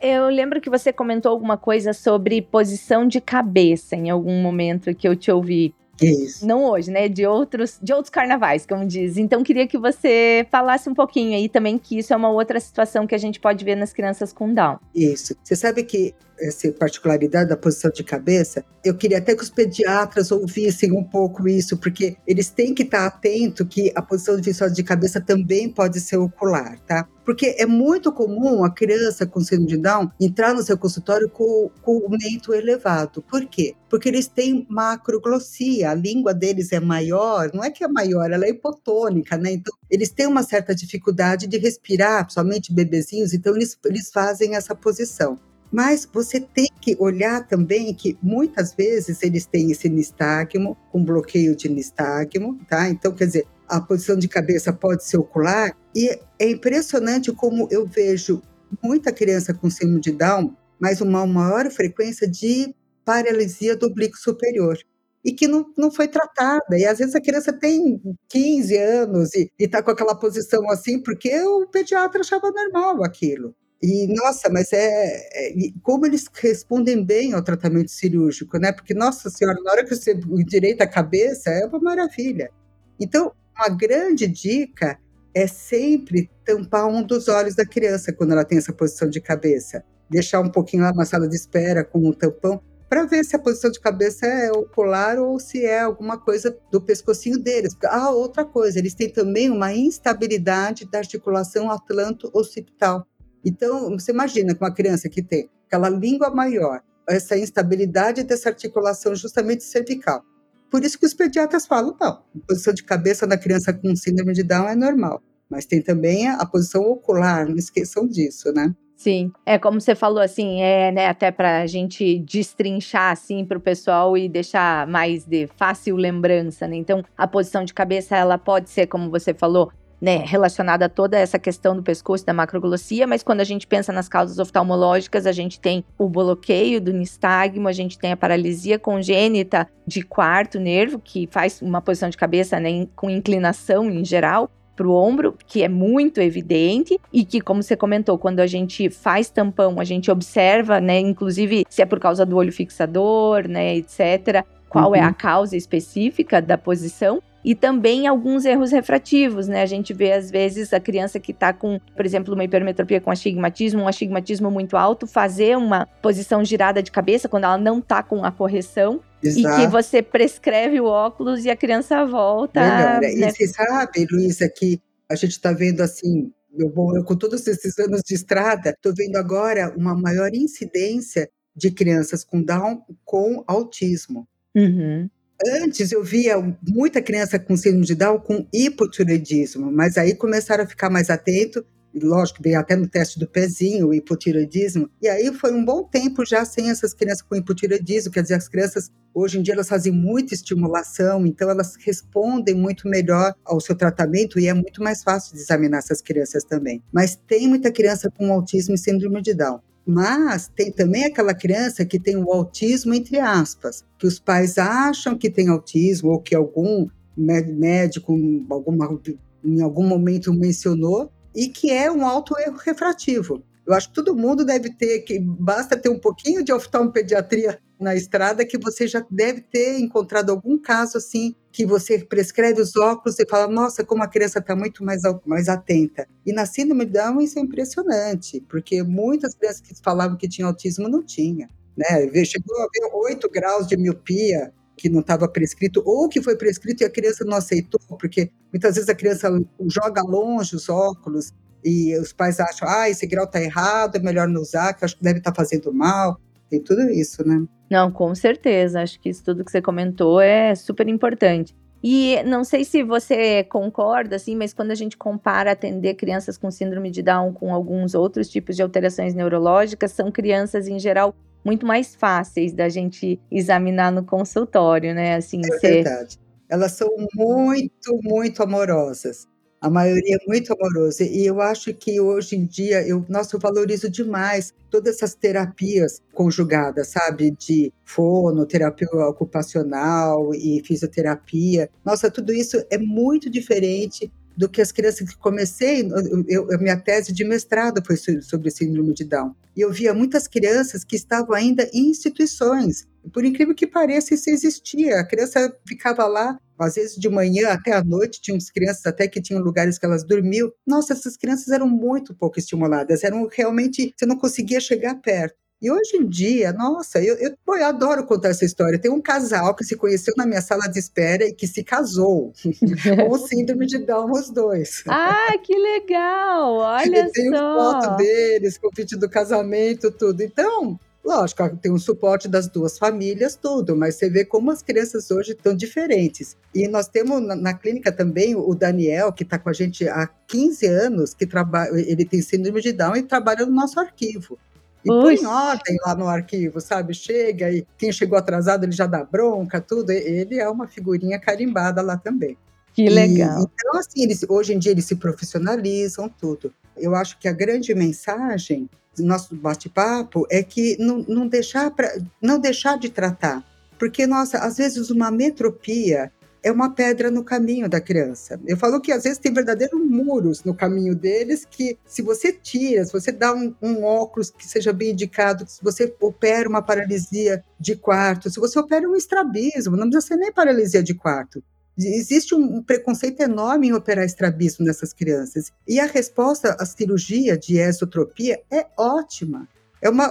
Eu 0.00 0.28
lembro 0.28 0.60
que 0.60 0.68
você 0.68 0.92
comentou 0.92 1.32
alguma 1.32 1.56
coisa 1.56 1.92
sobre 1.92 2.42
posição 2.42 3.08
de 3.08 3.20
cabeça 3.20 3.96
em 3.96 4.10
algum 4.10 4.42
momento 4.42 4.94
que 4.94 5.08
eu 5.08 5.16
te 5.16 5.30
ouvi. 5.30 5.74
Isso. 6.00 6.46
Não 6.46 6.64
hoje, 6.64 6.90
né? 6.90 7.08
De 7.08 7.26
outros, 7.26 7.78
de 7.82 7.92
outros 7.92 8.10
carnavais, 8.10 8.66
como 8.66 8.86
diz. 8.86 9.16
Então, 9.16 9.42
queria 9.42 9.66
que 9.66 9.78
você 9.78 10.46
falasse 10.50 10.88
um 10.88 10.94
pouquinho 10.94 11.36
aí 11.36 11.48
também 11.48 11.78
que 11.78 11.98
isso 11.98 12.12
é 12.12 12.16
uma 12.16 12.30
outra 12.30 12.60
situação 12.60 13.06
que 13.06 13.14
a 13.14 13.18
gente 13.18 13.40
pode 13.40 13.64
ver 13.64 13.76
nas 13.76 13.92
crianças 13.92 14.32
com 14.32 14.52
Down. 14.52 14.78
Isso. 14.94 15.34
Você 15.42 15.56
sabe 15.56 15.82
que 15.82 16.14
essa 16.38 16.70
particularidade 16.72 17.48
da 17.48 17.56
posição 17.56 17.90
de 17.90 18.04
cabeça, 18.04 18.64
eu 18.84 18.94
queria 18.94 19.18
até 19.18 19.34
que 19.34 19.42
os 19.42 19.50
pediatras 19.50 20.30
ouvissem 20.30 20.92
um 20.92 21.02
pouco 21.02 21.48
isso, 21.48 21.78
porque 21.78 22.16
eles 22.26 22.50
têm 22.50 22.74
que 22.74 22.82
estar 22.82 23.06
atentos 23.06 23.66
que 23.68 23.90
a 23.94 24.02
posição 24.02 24.36
visual 24.40 24.70
de 24.70 24.82
cabeça 24.82 25.20
também 25.20 25.68
pode 25.68 25.98
ser 26.00 26.18
ocular, 26.18 26.78
tá? 26.80 27.08
Porque 27.26 27.56
é 27.58 27.66
muito 27.66 28.12
comum 28.12 28.62
a 28.64 28.70
criança 28.70 29.26
com 29.26 29.40
síndrome 29.40 29.66
de 29.66 29.76
Down 29.78 30.12
entrar 30.20 30.54
no 30.54 30.62
seu 30.62 30.78
consultório 30.78 31.28
com, 31.28 31.68
com 31.82 31.98
o 31.98 32.08
mento 32.08 32.54
elevado. 32.54 33.20
Por 33.20 33.44
quê? 33.46 33.74
Porque 33.90 34.08
eles 34.08 34.28
têm 34.28 34.64
macroglossia, 34.70 35.90
a 35.90 35.94
língua 35.94 36.32
deles 36.32 36.70
é 36.70 36.78
maior, 36.78 37.50
não 37.52 37.64
é 37.64 37.70
que 37.70 37.82
é 37.82 37.88
maior, 37.88 38.30
ela 38.30 38.46
é 38.46 38.50
hipotônica, 38.50 39.36
né? 39.36 39.54
Então, 39.54 39.74
eles 39.90 40.10
têm 40.10 40.28
uma 40.28 40.44
certa 40.44 40.72
dificuldade 40.72 41.48
de 41.48 41.58
respirar, 41.58 42.30
somente 42.30 42.72
bebezinhos, 42.72 43.34
então 43.34 43.56
eles, 43.56 43.76
eles 43.84 44.08
fazem 44.08 44.54
essa 44.54 44.74
posição. 44.74 45.36
Mas 45.72 46.08
você 46.10 46.40
tem 46.40 46.68
que 46.80 46.96
olhar 47.00 47.46
também 47.46 47.92
que 47.92 48.16
muitas 48.22 48.72
vezes 48.72 49.20
eles 49.24 49.46
têm 49.46 49.72
esse 49.72 49.88
nistagmo, 49.88 50.76
com 50.92 51.04
bloqueio 51.04 51.56
de 51.56 51.68
nistagmo, 51.68 52.56
tá? 52.68 52.88
Então, 52.88 53.12
quer 53.12 53.26
dizer, 53.26 53.46
a 53.68 53.80
posição 53.80 54.16
de 54.16 54.28
cabeça 54.28 54.72
pode 54.72 55.04
ser 55.04 55.18
ocular, 55.18 55.76
e 55.94 56.08
é 56.38 56.50
impressionante 56.50 57.32
como 57.32 57.68
eu 57.70 57.86
vejo 57.86 58.42
muita 58.82 59.12
criança 59.12 59.54
com 59.54 59.70
síndrome 59.70 60.00
de 60.00 60.12
Down, 60.12 60.54
mas 60.78 61.00
uma 61.00 61.26
maior 61.26 61.70
frequência 61.70 62.28
de 62.28 62.74
paralisia 63.04 63.76
do 63.76 63.86
oblíquo 63.86 64.16
superior 64.16 64.76
e 65.24 65.32
que 65.32 65.48
não, 65.48 65.66
não 65.76 65.90
foi 65.90 66.06
tratada. 66.06 66.78
E 66.78 66.84
às 66.84 66.98
vezes 66.98 67.14
a 67.14 67.20
criança 67.20 67.52
tem 67.52 68.00
15 68.28 68.76
anos 68.76 69.34
e 69.34 69.50
está 69.58 69.82
com 69.82 69.90
aquela 69.90 70.14
posição 70.14 70.70
assim, 70.70 71.02
porque 71.02 71.36
o 71.40 71.66
pediatra 71.66 72.20
achava 72.20 72.50
normal 72.50 73.02
aquilo. 73.02 73.54
E, 73.82 74.06
nossa, 74.14 74.48
mas 74.48 74.72
é, 74.72 75.16
é, 75.32 75.52
como 75.82 76.06
eles 76.06 76.26
respondem 76.32 77.04
bem 77.04 77.32
ao 77.32 77.42
tratamento 77.42 77.90
cirúrgico, 77.90 78.56
né? 78.58 78.72
Porque, 78.72 78.94
nossa 78.94 79.28
senhora, 79.28 79.60
na 79.62 79.72
hora 79.72 79.84
que 79.84 79.94
você 79.94 80.12
endireita 80.12 80.84
a 80.84 80.88
cabeça, 80.88 81.50
é 81.50 81.66
uma 81.66 81.78
maravilha. 81.78 82.50
Então, 82.98 83.32
uma 83.58 83.68
grande 83.68 84.26
dica 84.26 84.98
é 85.34 85.46
sempre 85.46 86.30
tampar 86.44 86.86
um 86.86 87.02
dos 87.02 87.28
olhos 87.28 87.54
da 87.54 87.66
criança 87.66 88.12
quando 88.12 88.32
ela 88.32 88.44
tem 88.44 88.58
essa 88.58 88.72
posição 88.72 89.08
de 89.08 89.20
cabeça. 89.20 89.84
Deixar 90.08 90.40
um 90.40 90.50
pouquinho 90.50 90.82
lá 90.82 90.92
na 90.92 91.04
sala 91.04 91.28
de 91.28 91.36
espera 91.36 91.84
com 91.84 91.98
um 91.98 92.12
tampão, 92.12 92.62
para 92.88 93.04
ver 93.04 93.24
se 93.24 93.34
a 93.34 93.38
posição 93.38 93.70
de 93.70 93.80
cabeça 93.80 94.26
é 94.26 94.50
ocular 94.52 95.18
ou 95.18 95.40
se 95.40 95.64
é 95.64 95.80
alguma 95.80 96.18
coisa 96.18 96.56
do 96.70 96.80
pescocinho 96.80 97.38
deles. 97.38 97.76
Ah, 97.84 98.10
outra 98.10 98.44
coisa, 98.44 98.78
eles 98.78 98.94
têm 98.94 99.10
também 99.10 99.50
uma 99.50 99.74
instabilidade 99.74 100.88
da 100.88 100.98
articulação 100.98 101.70
atlanto-occipital. 101.70 103.04
Então, 103.44 103.90
você 103.90 104.12
imagina 104.12 104.54
que 104.54 104.62
uma 104.62 104.72
criança 104.72 105.08
que 105.08 105.22
tem 105.22 105.50
aquela 105.66 105.88
língua 105.88 106.30
maior, 106.30 106.80
essa 107.08 107.36
instabilidade 107.36 108.22
dessa 108.22 108.48
articulação 108.48 109.14
justamente 109.14 109.64
cervical. 109.64 110.24
Por 110.70 110.84
isso 110.84 110.98
que 110.98 111.06
os 111.06 111.14
pediatras 111.14 111.66
falam, 111.66 111.96
não, 112.00 112.22
posição 112.46 112.74
de 112.74 112.82
cabeça 112.82 113.26
da 113.26 113.38
criança 113.38 113.72
com 113.72 113.94
síndrome 113.94 114.32
de 114.32 114.42
Down 114.42 114.68
é 114.68 114.74
normal. 114.74 115.22
Mas 115.48 115.64
tem 115.64 115.80
também 115.80 116.28
a 116.28 116.44
posição 116.44 116.82
ocular, 116.82 117.48
não 117.48 117.56
esqueçam 117.56 118.06
disso, 118.06 118.52
né? 118.52 118.74
Sim, 118.96 119.30
é 119.44 119.58
como 119.58 119.78
você 119.78 119.94
falou 119.94 120.20
assim, 120.20 120.62
é, 120.62 120.90
né, 120.90 121.06
até 121.06 121.30
para 121.30 121.60
a 121.60 121.66
gente 121.66 122.18
destrinchar 122.20 123.12
assim 123.12 123.44
para 123.44 123.58
o 123.58 123.60
pessoal 123.60 124.16
e 124.16 124.26
deixar 124.26 124.86
mais 124.86 125.26
de 125.26 125.46
fácil 125.46 125.96
lembrança, 125.96 126.66
né? 126.66 126.76
Então, 126.76 127.04
a 127.16 127.28
posição 127.28 127.62
de 127.62 127.74
cabeça 127.74 128.16
ela 128.16 128.38
pode 128.38 128.70
ser, 128.70 128.86
como 128.86 129.10
você 129.10 129.34
falou, 129.34 129.70
né, 130.00 130.18
relacionada 130.18 130.86
a 130.86 130.88
toda 130.88 131.18
essa 131.18 131.38
questão 131.38 131.74
do 131.74 131.82
pescoço 131.82 132.24
da 132.24 132.32
macroglossia, 132.32 133.06
mas 133.06 133.22
quando 133.22 133.40
a 133.40 133.44
gente 133.44 133.66
pensa 133.66 133.92
nas 133.92 134.08
causas 134.08 134.38
oftalmológicas, 134.38 135.26
a 135.26 135.32
gente 135.32 135.58
tem 135.58 135.84
o 135.98 136.08
bloqueio 136.08 136.80
do 136.80 136.92
nistagmo, 136.92 137.68
a 137.68 137.72
gente 137.72 137.98
tem 137.98 138.12
a 138.12 138.16
paralisia 138.16 138.78
congênita 138.78 139.68
de 139.86 140.02
quarto 140.02 140.60
nervo, 140.60 140.98
que 140.98 141.26
faz 141.30 141.62
uma 141.62 141.80
posição 141.80 142.10
de 142.10 142.16
cabeça 142.16 142.60
né, 142.60 142.86
com 142.94 143.08
inclinação 143.08 143.90
em 143.90 144.04
geral, 144.04 144.50
para 144.76 144.86
o 144.86 144.92
ombro, 144.92 145.34
que 145.46 145.62
é 145.62 145.68
muito 145.68 146.20
evidente 146.20 147.00
e 147.10 147.24
que, 147.24 147.40
como 147.40 147.62
você 147.62 147.74
comentou, 147.74 148.18
quando 148.18 148.40
a 148.40 148.46
gente 148.46 148.90
faz 148.90 149.30
tampão, 149.30 149.80
a 149.80 149.84
gente 149.84 150.10
observa, 150.10 150.80
né, 150.80 151.00
inclusive 151.00 151.64
se 151.68 151.80
é 151.80 151.86
por 151.86 151.98
causa 151.98 152.26
do 152.26 152.36
olho 152.36 152.52
fixador, 152.52 153.48
né, 153.48 153.76
etc., 153.76 154.44
qual 154.68 154.90
uhum. 154.90 154.96
é 154.96 155.00
a 155.00 155.08
uhum. 155.08 155.14
causa 155.14 155.56
específica 155.56 156.42
da 156.42 156.58
posição 156.58 157.22
e 157.46 157.54
também 157.54 158.08
alguns 158.08 158.44
erros 158.44 158.72
refrativos, 158.72 159.46
né? 159.46 159.62
A 159.62 159.66
gente 159.66 159.94
vê 159.94 160.12
às 160.12 160.32
vezes 160.32 160.72
a 160.72 160.80
criança 160.80 161.20
que 161.20 161.30
está 161.30 161.52
com, 161.52 161.78
por 161.94 162.04
exemplo, 162.04 162.34
uma 162.34 162.42
hipermetropia 162.42 163.00
com 163.00 163.08
astigmatismo, 163.08 163.82
um 163.82 163.86
astigmatismo 163.86 164.50
muito 164.50 164.76
alto, 164.76 165.06
fazer 165.06 165.56
uma 165.56 165.86
posição 166.02 166.44
girada 166.44 166.82
de 166.82 166.90
cabeça 166.90 167.28
quando 167.28 167.44
ela 167.44 167.56
não 167.56 167.78
está 167.78 168.02
com 168.02 168.24
a 168.24 168.32
correção 168.32 169.00
Exato. 169.22 169.60
E 169.60 169.64
que 169.64 169.70
você 169.70 170.02
prescreve 170.02 170.80
o 170.80 170.86
óculos 170.86 171.44
e 171.44 171.50
a 171.50 171.56
criança 171.56 172.04
volta. 172.04 172.60
Melhora. 172.60 173.00
Né? 173.00 173.14
E 173.14 173.32
você 173.32 173.46
sabe, 173.46 174.06
Luísa, 174.10 174.48
que 174.48 174.80
a 175.08 175.14
gente 175.14 175.32
está 175.32 175.52
vendo 175.52 175.82
assim, 175.82 176.32
eu, 176.52 176.72
eu, 176.96 177.04
com 177.04 177.14
todos 177.14 177.46
esses 177.46 177.78
anos 177.78 178.02
de 178.04 178.14
estrada, 178.14 178.70
estou 178.70 178.92
vendo 178.92 179.16
agora 179.16 179.72
uma 179.76 179.94
maior 179.94 180.34
incidência 180.34 181.30
de 181.54 181.70
crianças 181.70 182.24
com 182.24 182.42
Down 182.42 182.82
com 183.04 183.44
autismo. 183.46 184.26
Uhum. 184.54 185.08
Antes 185.44 185.92
eu 185.92 186.02
via 186.02 186.36
muita 186.66 187.02
criança 187.02 187.38
com 187.38 187.56
síndrome 187.56 187.84
de 187.84 187.94
Down 187.94 188.18
com 188.18 188.46
hipotireoidismo, 188.52 189.70
mas 189.70 189.98
aí 189.98 190.14
começaram 190.14 190.64
a 190.64 190.66
ficar 190.66 190.88
mais 190.88 191.10
atento 191.10 191.64
lógico, 192.02 192.42
veio 192.42 192.58
até 192.58 192.76
no 192.76 192.86
teste 192.86 193.18
do 193.18 193.26
pezinho, 193.26 193.88
o 193.88 193.94
hipotiroidismo, 193.94 194.90
e 195.00 195.08
aí 195.08 195.32
foi 195.32 195.52
um 195.52 195.64
bom 195.64 195.84
tempo 195.84 196.24
já 196.24 196.44
sem 196.44 196.70
essas 196.70 196.92
crianças 196.92 197.22
com 197.22 197.36
hipotiroidismo, 197.36 198.12
quer 198.12 198.22
dizer, 198.22 198.34
as 198.34 198.48
crianças, 198.48 198.90
hoje 199.14 199.38
em 199.38 199.42
dia, 199.42 199.54
elas 199.54 199.68
fazem 199.68 199.92
muita 199.92 200.34
estimulação, 200.34 201.26
então 201.26 201.48
elas 201.48 201.74
respondem 201.76 202.54
muito 202.54 202.88
melhor 202.88 203.34
ao 203.44 203.60
seu 203.60 203.74
tratamento 203.74 204.38
e 204.38 204.46
é 204.46 204.54
muito 204.54 204.82
mais 204.82 205.02
fácil 205.02 205.34
de 205.34 205.40
examinar 205.40 205.78
essas 205.78 206.02
crianças 206.02 206.44
também. 206.44 206.82
Mas 206.92 207.16
tem 207.26 207.48
muita 207.48 207.72
criança 207.72 208.10
com 208.10 208.32
autismo 208.32 208.74
e 208.74 208.78
síndrome 208.78 209.22
de 209.22 209.34
Down. 209.34 209.60
Mas 209.86 210.48
tem 210.48 210.72
também 210.72 211.04
aquela 211.04 211.32
criança 211.32 211.84
que 211.86 212.00
tem 212.00 212.16
o 212.16 212.32
autismo, 212.32 212.92
entre 212.92 213.20
aspas, 213.20 213.84
que 213.98 214.06
os 214.06 214.18
pais 214.18 214.58
acham 214.58 215.16
que 215.16 215.30
tem 215.30 215.48
autismo 215.48 216.10
ou 216.10 216.20
que 216.20 216.34
algum 216.34 216.88
médico 217.16 218.12
alguma, 218.50 219.00
em 219.44 219.62
algum 219.62 219.86
momento 219.86 220.34
mencionou, 220.34 221.10
e 221.34 221.48
que 221.48 221.70
é 221.70 221.90
um 221.90 222.04
alto 222.04 222.36
erro 222.38 222.56
refrativo. 222.56 223.42
Eu 223.66 223.74
acho 223.74 223.88
que 223.88 223.94
todo 223.94 224.14
mundo 224.14 224.44
deve 224.44 224.70
ter, 224.70 225.00
que 225.00 225.18
basta 225.18 225.76
ter 225.76 225.88
um 225.88 225.98
pouquinho 225.98 226.44
de 226.44 226.52
oftalmopediatria 226.52 227.58
na 227.80 227.94
estrada 227.94 228.46
que 228.46 228.56
você 228.56 228.86
já 228.86 229.04
deve 229.10 229.40
ter 229.40 229.78
encontrado 229.78 230.30
algum 230.30 230.56
caso 230.56 230.96
assim 230.96 231.34
que 231.52 231.66
você 231.66 231.98
prescreve 231.98 232.60
os 232.60 232.76
óculos 232.76 233.18
e 233.18 233.26
fala, 233.28 233.52
nossa, 233.52 233.84
como 233.84 234.02
a 234.02 234.08
criança 234.08 234.38
está 234.38 234.54
muito 234.54 234.84
mais, 234.84 235.02
mais 235.24 235.48
atenta. 235.48 236.06
E 236.24 236.32
na 236.32 236.46
síndrome 236.46 236.84
de 236.84 236.92
Down 236.92 237.20
isso 237.20 237.38
é 237.38 237.42
impressionante, 237.42 238.40
porque 238.48 238.82
muitas 238.82 239.34
crianças 239.34 239.60
que 239.60 239.74
falavam 239.82 240.16
que 240.16 240.28
tinham 240.28 240.48
autismo 240.48 240.88
não 240.88 241.02
tinha. 241.02 241.48
Né? 241.76 242.24
Chegou 242.24 242.56
a 242.62 242.68
ver 242.72 242.88
8 242.92 243.28
graus 243.30 243.66
de 243.66 243.76
miopia 243.76 244.52
que 244.76 244.88
não 244.90 245.00
estava 245.00 245.26
prescrito, 245.26 245.82
ou 245.84 246.08
que 246.08 246.22
foi 246.22 246.36
prescrito 246.36 246.82
e 246.82 246.84
a 246.84 246.90
criança 246.90 247.24
não 247.24 247.38
aceitou, 247.38 247.80
porque 247.98 248.30
muitas 248.52 248.74
vezes 248.74 248.90
a 248.90 248.94
criança 248.94 249.30
joga 249.66 250.02
longe 250.02 250.54
os 250.54 250.68
óculos 250.68 251.32
e 251.66 251.98
os 251.98 252.12
pais 252.12 252.38
acham, 252.38 252.68
ah, 252.68 252.88
esse 252.88 253.04
grau 253.08 253.24
está 253.24 253.42
errado, 253.42 253.96
é 253.96 253.98
melhor 253.98 254.28
não 254.28 254.40
usar, 254.40 254.72
que 254.72 254.84
acho 254.84 254.96
que 254.96 255.02
deve 255.02 255.18
estar 255.18 255.32
tá 255.32 255.34
fazendo 255.34 255.74
mal. 255.74 256.16
Tem 256.48 256.62
tudo 256.62 256.82
isso, 256.90 257.26
né? 257.26 257.44
Não, 257.68 257.90
com 257.90 258.14
certeza. 258.14 258.80
Acho 258.80 259.00
que 259.00 259.08
isso 259.08 259.24
tudo 259.24 259.44
que 259.44 259.50
você 259.50 259.60
comentou 259.60 260.20
é 260.20 260.54
super 260.54 260.86
importante. 260.86 261.56
E 261.82 262.22
não 262.22 262.44
sei 262.44 262.64
se 262.64 262.84
você 262.84 263.42
concorda, 263.42 264.14
assim, 264.14 264.36
mas 264.36 264.54
quando 264.54 264.70
a 264.70 264.76
gente 264.76 264.96
compara 264.96 265.50
atender 265.50 265.94
crianças 265.94 266.38
com 266.38 266.52
síndrome 266.52 266.88
de 266.88 267.02
Down 267.02 267.32
com 267.32 267.52
alguns 267.52 267.96
outros 267.96 268.28
tipos 268.28 268.54
de 268.54 268.62
alterações 268.62 269.12
neurológicas, 269.12 269.90
são 269.90 270.12
crianças 270.12 270.68
em 270.68 270.78
geral 270.78 271.16
muito 271.44 271.66
mais 271.66 271.96
fáceis 271.96 272.52
da 272.52 272.68
gente 272.68 273.20
examinar 273.28 273.90
no 273.90 274.04
consultório, 274.04 274.94
né? 274.94 275.16
Assim, 275.16 275.40
é 275.44 275.58
ser... 275.58 275.82
verdade. 275.82 276.18
Elas 276.48 276.72
são 276.72 276.88
muito, 277.16 278.00
muito 278.04 278.40
amorosas. 278.40 279.26
A 279.60 279.70
maioria 279.70 280.16
é 280.16 280.26
muito 280.26 280.52
amorosa. 280.52 281.04
E 281.04 281.26
eu 281.26 281.40
acho 281.40 281.72
que 281.74 282.00
hoje 282.00 282.36
em 282.36 282.44
dia, 282.44 282.86
eu, 282.86 283.04
nossa, 283.08 283.36
eu 283.36 283.40
valorizo 283.40 283.88
demais 283.90 284.52
todas 284.70 284.96
essas 284.96 285.14
terapias 285.14 286.02
conjugadas, 286.12 286.88
sabe? 286.88 287.30
De 287.30 287.72
fono, 287.84 288.46
terapia 288.46 288.88
ocupacional 289.08 290.34
e 290.34 290.62
fisioterapia. 290.64 291.70
Nossa, 291.84 292.10
tudo 292.10 292.32
isso 292.32 292.62
é 292.70 292.78
muito 292.78 293.30
diferente 293.30 294.10
do 294.36 294.48
que 294.48 294.60
as 294.60 294.70
crianças 294.70 295.08
que 295.08 295.16
comecei, 295.16 295.88
eu, 296.28 296.52
a 296.52 296.58
minha 296.58 296.76
tese 296.76 297.12
de 297.12 297.24
mestrado 297.24 297.82
foi 297.84 297.96
sobre 297.96 298.50
síndrome 298.50 298.92
de 298.92 299.04
Down. 299.04 299.34
E 299.56 299.62
eu 299.62 299.72
via 299.72 299.94
muitas 299.94 300.28
crianças 300.28 300.84
que 300.84 300.94
estavam 300.94 301.34
ainda 301.34 301.68
em 301.72 301.88
instituições. 301.88 302.86
Por 303.12 303.24
incrível 303.24 303.54
que 303.54 303.66
pareça, 303.66 304.12
isso 304.12 304.28
existia. 304.28 305.00
A 305.00 305.04
criança 305.04 305.56
ficava 305.66 306.06
lá, 306.06 306.38
às 306.58 306.74
vezes 306.74 306.96
de 306.96 307.08
manhã 307.08 307.50
até 307.50 307.72
à 307.72 307.82
noite, 307.82 308.20
tinha 308.20 308.36
uns 308.36 308.50
crianças 308.50 308.86
até 308.86 309.06
que 309.08 309.20
tinham 309.20 309.42
lugares 309.42 309.78
que 309.78 309.86
elas 309.86 310.04
dormiam. 310.04 310.52
Nossa, 310.66 310.92
essas 310.92 311.16
crianças 311.16 311.48
eram 311.48 311.68
muito 311.68 312.14
pouco 312.14 312.38
estimuladas, 312.38 313.04
eram 313.04 313.28
realmente, 313.30 313.94
você 313.96 314.06
não 314.06 314.16
conseguia 314.16 314.60
chegar 314.60 314.94
perto. 314.96 315.36
E 315.60 315.70
hoje 315.70 315.96
em 315.96 316.06
dia, 316.06 316.52
nossa, 316.52 317.02
eu, 317.02 317.16
eu, 317.16 317.34
eu, 317.48 317.64
adoro 317.64 318.04
contar 318.04 318.28
essa 318.28 318.44
história. 318.44 318.78
Tem 318.78 318.90
um 318.90 319.00
casal 319.00 319.54
que 319.54 319.64
se 319.64 319.74
conheceu 319.74 320.12
na 320.14 320.26
minha 320.26 320.42
sala 320.42 320.68
de 320.68 320.78
espera 320.78 321.24
e 321.24 321.32
que 321.32 321.46
se 321.46 321.64
casou 321.64 322.34
com 322.44 323.10
o 323.10 323.18
síndrome 323.18 323.64
de 323.66 323.78
Down, 323.78 324.10
os 324.10 324.28
dois. 324.28 324.84
Ah, 324.86 325.34
que 325.42 325.56
legal! 325.56 326.56
Olha 326.60 327.06
eu 327.06 327.10
tenho 327.10 327.34
só. 327.34 327.80
foto 327.80 327.96
deles, 327.96 328.58
convite 328.58 328.96
do 328.96 329.08
casamento, 329.08 329.90
tudo. 329.90 330.22
Então, 330.22 330.78
lógico, 331.06 331.56
tem 331.56 331.70
um 331.70 331.78
suporte 331.78 332.26
das 332.26 332.48
duas 332.48 332.76
famílias, 332.76 333.36
tudo, 333.36 333.76
mas 333.76 333.94
você 333.94 334.10
vê 334.10 334.24
como 334.24 334.50
as 334.50 334.60
crianças 334.60 335.10
hoje 335.10 335.32
estão 335.32 335.54
diferentes. 335.54 336.36
E 336.52 336.66
nós 336.66 336.88
temos 336.88 337.22
na, 337.22 337.36
na 337.36 337.54
clínica 337.54 337.92
também 337.92 338.34
o 338.34 338.52
Daniel, 338.54 339.12
que 339.12 339.22
está 339.22 339.38
com 339.38 339.48
a 339.48 339.52
gente 339.52 339.88
há 339.88 340.08
15 340.26 340.66
anos, 340.66 341.14
que 341.14 341.24
trabalha, 341.24 341.70
ele 341.78 342.04
tem 342.04 342.20
síndrome 342.20 342.60
de 342.60 342.72
Down 342.72 342.96
e 342.96 343.02
trabalha 343.02 343.46
no 343.46 343.52
nosso 343.52 343.78
arquivo. 343.78 344.36
E 344.84 344.88
põe 344.88 345.16
em 345.16 345.26
ordem 345.26 345.76
lá 345.84 345.94
no 345.96 346.06
arquivo, 346.06 346.60
sabe? 346.60 346.94
Chega 346.94 347.50
e 347.50 347.66
quem 347.76 347.90
chegou 347.90 348.16
atrasado 348.16 348.64
ele 348.64 348.72
já 348.72 348.86
dá 348.86 349.02
bronca, 349.02 349.60
tudo. 349.60 349.90
Ele 349.90 350.38
é 350.38 350.48
uma 350.48 350.68
figurinha 350.68 351.18
carimbada 351.18 351.82
lá 351.82 351.96
também. 351.96 352.36
Que 352.72 352.88
legal. 352.88 353.40
E, 353.40 353.44
então, 353.44 353.80
assim, 353.80 354.02
eles, 354.04 354.24
hoje 354.28 354.54
em 354.54 354.58
dia 354.58 354.70
eles 354.70 354.84
se 354.84 354.94
profissionalizam, 354.94 356.08
tudo. 356.08 356.52
Eu 356.76 356.94
acho 356.94 357.18
que 357.18 357.26
a 357.26 357.32
grande 357.32 357.74
mensagem 357.74 358.70
nosso 358.98 359.34
bate-papo 359.34 360.26
é 360.30 360.42
que 360.42 360.76
não, 360.78 360.98
não, 361.08 361.26
deixar 361.26 361.70
pra, 361.70 361.90
não 362.20 362.38
deixar 362.38 362.78
de 362.78 362.88
tratar. 362.88 363.44
Porque, 363.78 364.06
nossa, 364.06 364.38
às 364.38 364.56
vezes 364.56 364.90
uma 364.90 365.10
metropia 365.10 366.10
é 366.42 366.52
uma 366.52 366.70
pedra 366.70 367.10
no 367.10 367.24
caminho 367.24 367.68
da 367.68 367.80
criança. 367.80 368.40
Eu 368.46 368.56
falo 368.56 368.80
que 368.80 368.92
às 368.92 369.02
vezes 369.02 369.18
tem 369.18 369.34
verdadeiros 369.34 369.80
muros 369.80 370.44
no 370.44 370.54
caminho 370.54 370.94
deles 370.94 371.44
que, 371.44 371.76
se 371.84 372.02
você 372.02 372.32
tira, 372.32 372.84
se 372.84 372.92
você 372.92 373.10
dá 373.10 373.34
um, 373.34 373.52
um 373.60 373.82
óculos 373.82 374.30
que 374.30 374.46
seja 374.46 374.72
bem 374.72 374.92
indicado, 374.92 375.44
se 375.48 375.62
você 375.62 375.92
opera 376.00 376.48
uma 376.48 376.62
paralisia 376.62 377.44
de 377.58 377.74
quarto, 377.74 378.30
se 378.30 378.38
você 378.38 378.58
opera 378.58 378.88
um 378.88 378.94
estrabismo, 378.94 379.76
não 379.76 379.90
precisa 379.90 380.14
ser 380.14 380.16
nem 380.16 380.32
paralisia 380.32 380.84
de 380.84 380.94
quarto. 380.94 381.42
Existe 381.78 382.34
um 382.34 382.62
preconceito 382.62 383.20
enorme 383.20 383.68
em 383.68 383.72
operar 383.74 384.04
estrabismo 384.04 384.64
nessas 384.64 384.92
crianças. 384.92 385.52
E 385.68 385.78
a 385.78 385.86
resposta 385.86 386.56
à 386.58 386.64
cirurgia 386.64 387.36
de 387.36 387.58
esotropia 387.58 388.40
é 388.50 388.66
ótima. 388.78 389.46
É 389.82 389.90
uma, 389.90 390.10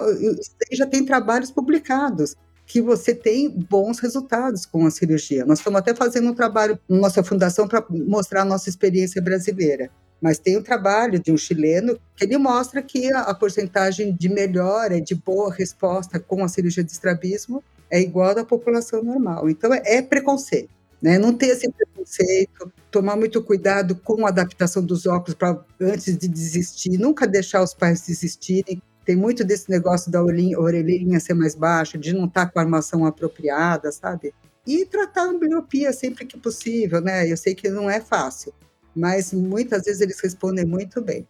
já 0.72 0.86
tem 0.86 1.04
trabalhos 1.04 1.50
publicados 1.50 2.36
que 2.68 2.82
você 2.82 3.14
tem 3.14 3.50
bons 3.50 4.00
resultados 4.00 4.66
com 4.66 4.86
a 4.86 4.92
cirurgia. 4.92 5.46
Nós 5.46 5.60
estamos 5.60 5.80
até 5.80 5.94
fazendo 5.94 6.30
um 6.30 6.34
trabalho 6.34 6.80
na 6.88 6.98
nossa 6.98 7.24
fundação 7.24 7.68
para 7.68 7.84
mostrar 7.90 8.42
a 8.42 8.46
nossa 8.46 8.70
experiência 8.70 9.22
brasileira. 9.22 9.90
Mas 10.22 10.40
tem 10.40 10.58
um 10.58 10.64
trabalho 10.64 11.20
de 11.20 11.32
um 11.32 11.38
chileno 11.38 12.00
que 12.16 12.26
ele 12.26 12.38
mostra 12.38 12.82
que 12.82 13.12
a, 13.12 13.22
a 13.22 13.36
porcentagem 13.36 14.16
de 14.16 14.30
melhora, 14.30 15.00
de 15.00 15.14
boa 15.14 15.54
resposta 15.54 16.20
com 16.20 16.44
a 16.44 16.48
cirurgia 16.48 16.84
de 16.84 16.92
estrabismo 16.92 17.64
é 17.90 18.02
igual 18.02 18.30
à 18.30 18.34
da 18.34 18.46
população 18.46 19.04
normal. 19.04 19.50
Então 19.50 19.74
é, 19.74 19.82
é 19.86 20.02
preconceito. 20.02 20.70
Né? 21.06 21.20
Não 21.20 21.32
ter 21.32 21.50
esse 21.50 21.72
preconceito, 21.72 22.74
tomar 22.90 23.16
muito 23.16 23.40
cuidado 23.40 23.94
com 23.96 24.26
a 24.26 24.30
adaptação 24.30 24.84
dos 24.84 25.06
óculos 25.06 25.36
para 25.36 25.64
antes 25.80 26.18
de 26.18 26.28
desistir, 26.28 26.98
nunca 26.98 27.28
deixar 27.28 27.62
os 27.62 27.76
pais 27.76 28.02
desistirem, 28.08 28.82
tem 29.06 29.16
muito 29.16 29.44
desse 29.44 29.70
negócio 29.70 30.12
da 30.12 30.24
orelhinha 30.24 31.20
ser 31.20 31.36
mais 31.36 31.54
baixa, 31.54 31.96
de 31.96 32.12
não 32.12 32.26
estar 32.26 32.48
tá 32.48 32.52
com 32.52 32.58
a 32.58 32.64
armação 32.64 33.06
apropriada, 33.06 33.92
sabe? 33.92 34.34
E 34.66 34.84
tratar 34.84 35.26
a 35.26 35.30
ambliopia 35.30 35.94
sempre 35.94 36.26
que 36.26 36.40
possível, 36.40 37.00
né? 37.00 37.32
Eu 37.32 37.38
sei 37.38 37.54
que 37.54 37.70
não 37.70 37.88
é 37.88 38.02
fácil, 38.02 38.52
mas 38.96 39.32
muitas 39.32 39.84
vezes 39.84 40.02
eles 40.02 40.20
respondem 40.20 40.66
muito 40.66 41.04
bem. 41.04 41.28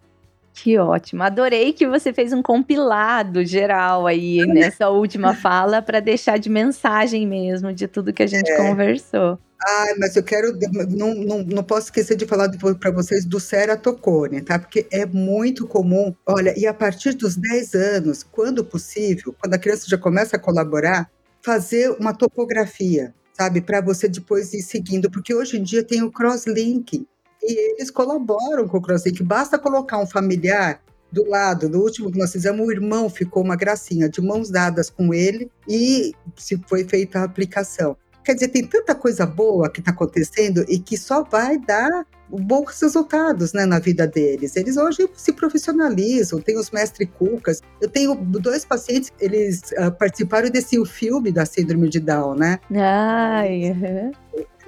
Que 0.54 0.78
ótimo. 0.78 1.22
Adorei 1.22 1.74
que 1.74 1.86
você 1.86 2.14
fez 2.14 2.32
um 2.32 2.42
compilado 2.42 3.44
geral 3.44 4.08
aí 4.08 4.38
nessa 4.48 4.88
última 4.88 5.34
fala 5.36 5.82
para 5.82 6.00
deixar 6.00 6.40
de 6.40 6.50
mensagem 6.50 7.28
mesmo 7.28 7.74
de 7.74 7.90
tudo 7.90 8.14
que 8.14 8.24
a 8.24 8.28
gente 8.28 8.50
é. 8.50 8.56
conversou. 8.56 9.38
Ah, 9.62 9.94
mas 9.98 10.16
eu 10.16 10.24
quero. 10.24 10.58
Não, 10.90 11.14
não, 11.16 11.44
não 11.44 11.64
posso 11.64 11.88
esquecer 11.88 12.16
de 12.16 12.26
falar 12.26 12.50
para 12.80 12.92
vocês 12.92 13.26
do 13.26 13.40
ceratocone, 13.40 14.42
tá? 14.42 14.60
Porque 14.60 14.88
é 14.92 15.06
muito 15.06 15.68
comum. 15.68 16.14
Olha, 16.26 16.54
e 16.58 16.68
a 16.68 16.74
partir 16.74 17.14
dos 17.14 17.36
10 17.36 17.74
anos, 17.74 18.24
quando 18.24 18.64
possível, 18.66 19.34
quando 19.40 19.54
a 19.54 19.58
criança 19.58 19.86
já 19.88 19.98
começa 19.98 20.36
a 20.36 20.40
colaborar, 20.40 21.10
fazer 21.42 21.92
uma 21.92 22.14
topografia, 22.14 23.14
sabe? 23.34 23.62
Para 23.62 23.82
você 23.82 24.08
depois 24.08 24.54
ir 24.54 24.62
seguindo. 24.62 25.10
Porque 25.10 25.34
hoje 25.34 25.58
em 25.58 25.64
dia 25.64 25.84
tem 25.84 26.04
o 26.04 26.12
crosslink. 26.12 27.08
E 27.42 27.74
eles 27.74 27.92
colaboram 27.92 28.68
com 28.68 28.78
o 28.78 28.82
crosslink. 28.82 29.24
Basta 29.24 29.58
colocar 29.58 30.00
um 30.00 30.08
familiar 30.08 30.82
do 31.12 31.28
lado. 31.30 31.70
No 31.70 31.80
último 31.80 32.12
que 32.12 32.18
nós 32.18 32.32
fizemos, 32.32 32.66
o 32.66 32.72
irmão 32.72 33.10
ficou 33.10 33.42
uma 33.44 33.56
gracinha, 33.56 34.10
de 34.10 34.22
mãos 34.22 34.50
dadas 34.50 34.90
com 34.90 35.14
ele, 35.14 35.50
e 35.68 36.14
se 36.36 36.62
foi 36.68 36.84
feita 36.84 37.20
a 37.20 37.24
aplicação. 37.24 37.96
Quer 38.26 38.34
dizer, 38.34 38.48
tem 38.48 38.66
tanta 38.66 38.96
coisa 38.96 39.24
boa 39.24 39.70
que 39.70 39.80
está 39.80 39.92
acontecendo 39.92 40.66
e 40.68 40.80
que 40.80 40.98
só 40.98 41.24
vai 41.24 41.60
dar 41.60 42.08
bons 42.28 42.82
resultados 42.82 43.54
né, 43.54 43.68
na 43.68 43.78
vida 43.78 44.08
deles. 44.08 44.56
Eles 44.56 44.78
hoje 44.78 45.08
se 45.14 45.32
profissionalizam, 45.32 46.42
tem 46.42 46.58
os 46.58 46.72
mestre 46.72 47.06
cucas. 47.06 47.62
Eu 47.80 47.88
tenho 47.88 48.16
dois 48.16 48.66
pacientes, 48.66 49.14
eles 49.20 49.62
uh, 49.78 49.92
participaram 49.92 50.50
desse 50.50 50.84
filme 50.88 51.32
da 51.32 51.46
síndrome 51.46 51.88
de 51.88 52.00
Down, 52.00 52.34
né? 52.34 52.60
Ai, 52.76 53.70
uhum. 53.70 54.12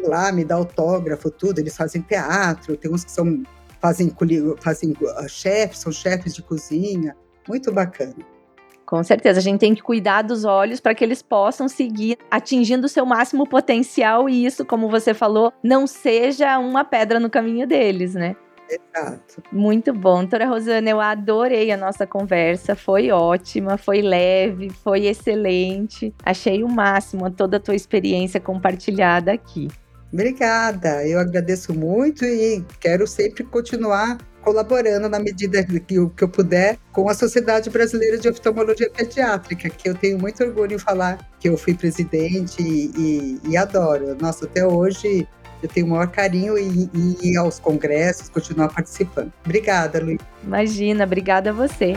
Lá, 0.07 0.31
me 0.31 0.45
dá 0.45 0.53
autógrafo, 0.53 1.31
tudo. 1.31 1.57
Eles 1.57 1.75
fazem 1.75 2.03
teatro, 2.03 2.77
tem 2.77 2.91
uns 2.91 3.03
que 3.03 3.11
são, 3.11 3.41
fazem, 3.81 4.15
fazem 4.59 4.91
uh, 4.91 5.27
chefes, 5.27 5.79
são 5.79 5.91
chefes 5.91 6.35
de 6.35 6.43
cozinha. 6.43 7.15
Muito 7.47 7.71
bacana. 7.71 8.36
Com 8.87 9.03
certeza, 9.03 9.39
a 9.39 9.43
gente 9.43 9.59
tem 9.59 9.75
que 9.75 9.83
cuidar 9.83 10.21
dos 10.21 10.45
olhos 10.45 10.79
para 10.79 10.95
que 10.95 11.03
eles 11.03 11.21
possam 11.21 11.67
seguir 11.67 12.17
atingindo 12.31 12.85
o 12.85 12.89
seu 12.89 13.05
máximo 13.05 13.45
potencial 13.45 14.29
e 14.29 14.45
isso, 14.45 14.63
como 14.63 14.89
você 14.89 15.13
falou, 15.13 15.51
não 15.61 15.85
seja 15.85 16.57
uma 16.57 16.85
pedra 16.85 17.19
no 17.19 17.29
caminho 17.29 17.67
deles, 17.67 18.15
né? 18.15 18.37
Exato. 18.69 19.43
Muito 19.51 19.93
bom. 19.93 20.19
Doutora 20.19 20.45
Rosana, 20.45 20.89
eu 20.89 21.01
adorei 21.01 21.69
a 21.69 21.75
nossa 21.75 22.07
conversa. 22.07 22.75
Foi 22.75 23.11
ótima, 23.11 23.77
foi 23.77 24.01
leve, 24.01 24.69
foi 24.69 25.05
excelente. 25.05 26.13
Achei 26.23 26.63
o 26.63 26.69
máximo 26.69 27.29
toda 27.29 27.57
a 27.57 27.59
tua 27.59 27.75
experiência 27.75 28.39
compartilhada 28.39 29.33
aqui. 29.33 29.67
Obrigada, 30.13 31.05
eu 31.05 31.19
agradeço 31.19 31.73
muito 31.73 32.23
e 32.23 32.63
quero 32.79 33.05
sempre 33.05 33.43
continuar 33.43 34.17
colaborando 34.47 35.09
na 35.09 35.19
medida 35.19 35.61
que 35.61 35.95
eu, 35.95 36.09
que 36.09 36.23
eu 36.23 36.29
puder 36.29 36.77
com 36.93 37.09
a 37.09 37.13
Sociedade 37.13 37.69
Brasileira 37.69 38.17
de 38.17 38.29
Oftalmologia 38.29 38.89
Pediátrica, 38.89 39.69
que 39.69 39.89
eu 39.89 39.93
tenho 39.93 40.17
muito 40.17 40.41
orgulho 40.41 40.75
em 40.75 40.79
falar 40.79 41.19
que 41.37 41.49
eu 41.49 41.57
fui 41.57 41.73
presidente 41.73 42.61
e, 42.61 42.91
e, 42.97 43.41
e 43.49 43.57
adoro. 43.57 44.15
Nossa, 44.21 44.45
até 44.45 44.65
hoje 44.65 45.27
eu 45.61 45.67
tenho 45.67 45.87
o 45.87 45.89
maior 45.89 46.07
carinho 46.07 46.57
em 46.57 47.17
ir 47.21 47.35
aos 47.35 47.59
congressos, 47.59 48.29
continuar 48.29 48.69
participando. 48.69 49.33
Obrigada, 49.43 49.99
Luiz. 49.99 50.19
Imagina, 50.41 51.03
obrigada 51.03 51.49
a 51.49 51.53
você. 51.53 51.95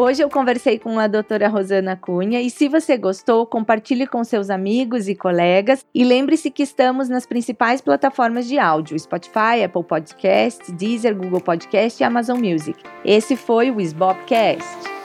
Hoje 0.00 0.22
eu 0.22 0.30
conversei 0.30 0.78
com 0.78 0.96
a 0.96 1.08
doutora 1.08 1.48
Rosana 1.48 1.96
Cunha 1.96 2.40
e 2.40 2.48
se 2.50 2.68
você 2.68 2.96
gostou, 2.96 3.44
compartilhe 3.44 4.06
com 4.06 4.22
seus 4.22 4.48
amigos 4.48 5.08
e 5.08 5.14
colegas 5.16 5.84
e 5.92 6.04
lembre-se 6.04 6.52
que 6.52 6.62
estamos 6.62 7.08
nas 7.08 7.26
principais 7.26 7.80
plataformas 7.80 8.46
de 8.46 8.60
áudio, 8.60 8.96
Spotify, 8.96 9.64
Apple 9.64 9.82
Podcast, 9.82 10.70
Deezer, 10.70 11.16
Google 11.16 11.40
Podcast 11.40 12.00
e 12.00 12.06
Amazon 12.06 12.38
Music. 12.38 12.80
Esse 13.04 13.34
foi 13.34 13.72
o 13.72 13.80
Sbobcast. 13.80 14.97